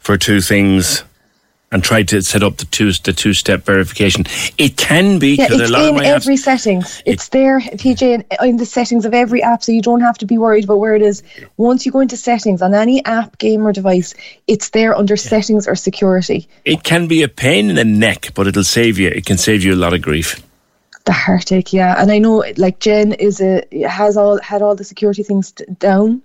for 0.00 0.16
two 0.16 0.40
things 0.40 1.04
and 1.74 1.82
tried 1.82 2.06
to 2.06 2.22
set 2.22 2.44
up 2.44 2.56
the 2.58 2.64
two 2.66 2.92
the 2.92 3.12
two 3.12 3.34
step 3.34 3.64
verification. 3.64 4.24
It 4.56 4.76
can 4.76 5.18
be 5.18 5.34
yeah, 5.34 5.48
it's 5.50 5.70
in 5.70 6.04
every 6.04 6.36
apps, 6.36 6.38
settings. 6.38 7.02
It's 7.04 7.26
it, 7.26 7.30
there, 7.32 7.60
PJ, 7.60 8.02
in, 8.02 8.24
in, 8.48 8.56
the 8.58 8.64
settings 8.64 9.04
of 9.04 9.12
every 9.12 9.42
app, 9.42 9.64
so 9.64 9.72
you 9.72 9.82
don't 9.82 10.00
have 10.00 10.16
to 10.18 10.26
be 10.26 10.38
worried 10.38 10.64
about 10.64 10.78
where 10.78 10.94
it 10.94 11.02
is. 11.02 11.24
Once 11.56 11.84
you 11.84 11.90
go 11.90 11.98
into 11.98 12.16
settings 12.16 12.62
on 12.62 12.74
any 12.74 13.04
app, 13.04 13.38
game, 13.38 13.66
or 13.66 13.72
device, 13.72 14.14
it's 14.46 14.70
there 14.70 14.96
under 14.96 15.14
yeah. 15.14 15.18
settings 15.18 15.66
or 15.66 15.74
security. 15.74 16.48
It 16.64 16.84
can 16.84 17.08
be 17.08 17.24
a 17.24 17.28
pain 17.28 17.70
in 17.70 17.76
the 17.76 17.84
neck, 17.84 18.28
but 18.34 18.46
it'll 18.46 18.62
save 18.62 18.98
you. 19.00 19.08
It 19.08 19.26
can 19.26 19.36
save 19.36 19.64
you 19.64 19.74
a 19.74 19.76
lot 19.76 19.92
of 19.92 20.00
grief 20.00 20.40
the 21.04 21.12
heartache 21.12 21.70
yeah 21.72 21.94
and 21.98 22.10
i 22.10 22.16
know 22.16 22.42
like 22.56 22.80
jen 22.80 23.12
is 23.12 23.38
a 23.38 23.62
has 23.86 24.16
all 24.16 24.40
had 24.40 24.62
all 24.62 24.74
the 24.74 24.84
security 24.84 25.22
things 25.22 25.52
down 25.78 26.22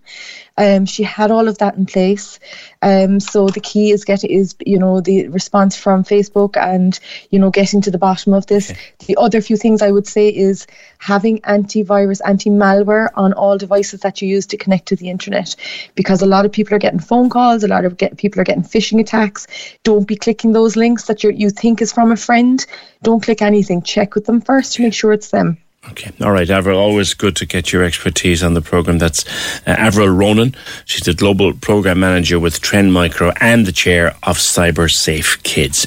um, 0.59 0.85
she 0.85 1.03
had 1.03 1.31
all 1.31 1.47
of 1.47 1.57
that 1.59 1.75
in 1.75 1.85
place. 1.85 2.39
Um, 2.81 3.19
so 3.19 3.47
the 3.47 3.61
key 3.61 3.91
is 3.91 4.03
getting 4.03 4.29
is 4.29 4.55
you 4.65 4.77
know 4.77 4.99
the 5.01 5.29
response 5.29 5.75
from 5.77 6.03
Facebook 6.03 6.57
and 6.57 6.99
you 7.31 7.39
know 7.39 7.49
getting 7.49 7.81
to 7.81 7.91
the 7.91 7.97
bottom 7.97 8.33
of 8.33 8.45
this. 8.47 8.71
Okay. 8.71 8.79
The 9.07 9.17
other 9.17 9.41
few 9.41 9.57
things 9.57 9.81
I 9.81 9.91
would 9.91 10.05
say 10.05 10.27
is 10.27 10.67
having 10.97 11.39
antivirus, 11.41 12.19
anti-malware 12.25 13.09
on 13.15 13.31
all 13.33 13.57
devices 13.57 14.01
that 14.01 14.21
you 14.21 14.27
use 14.27 14.45
to 14.47 14.57
connect 14.57 14.87
to 14.89 14.97
the 14.97 15.09
internet, 15.09 15.55
because 15.95 16.21
a 16.21 16.27
lot 16.27 16.45
of 16.45 16.51
people 16.51 16.75
are 16.75 16.79
getting 16.79 16.99
phone 16.99 17.29
calls, 17.29 17.63
a 17.63 17.67
lot 17.67 17.85
of 17.85 17.95
get, 17.95 18.17
people 18.17 18.41
are 18.41 18.45
getting 18.45 18.63
phishing 18.63 18.99
attacks. 18.99 19.47
Don't 19.83 20.07
be 20.07 20.17
clicking 20.17 20.51
those 20.51 20.75
links 20.75 21.05
that 21.05 21.23
you 21.23 21.31
you 21.31 21.49
think 21.49 21.81
is 21.81 21.93
from 21.93 22.11
a 22.11 22.17
friend. 22.17 22.65
Don't 23.01 23.23
click 23.23 23.41
anything. 23.41 23.81
Check 23.81 24.13
with 24.13 24.25
them 24.25 24.41
first 24.41 24.73
to 24.73 24.81
make 24.81 24.93
sure 24.93 25.13
it's 25.13 25.29
them. 25.29 25.57
Okay. 25.91 26.11
All 26.21 26.31
right, 26.31 26.49
Avril, 26.49 26.77
always 26.77 27.13
good 27.13 27.35
to 27.37 27.45
get 27.45 27.71
your 27.71 27.83
expertise 27.83 28.43
on 28.43 28.53
the 28.53 28.61
program. 28.61 28.97
That's 28.97 29.25
uh, 29.65 29.71
Avril 29.71 30.09
Ronan. 30.09 30.55
She's 30.85 31.03
the 31.03 31.13
global 31.13 31.53
program 31.53 32.01
manager 32.01 32.39
with 32.39 32.59
Trend 32.61 32.93
Micro 32.93 33.31
and 33.39 33.65
the 33.65 33.71
chair 33.71 34.09
of 34.23 34.37
Cyber 34.37 34.91
Safe 34.91 35.41
Kids. 35.43 35.85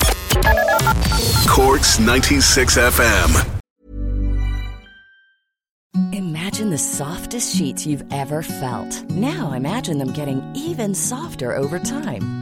Corks 1.46 1.98
96 1.98 2.78
FM. 2.78 3.60
Imagine 6.12 6.70
the 6.70 6.78
softest 6.78 7.54
sheets 7.54 7.86
you've 7.86 8.04
ever 8.10 8.42
felt. 8.42 9.04
Now 9.10 9.52
imagine 9.52 9.98
them 9.98 10.12
getting 10.12 10.42
even 10.54 10.94
softer 10.94 11.54
over 11.54 11.78
time. 11.78 12.41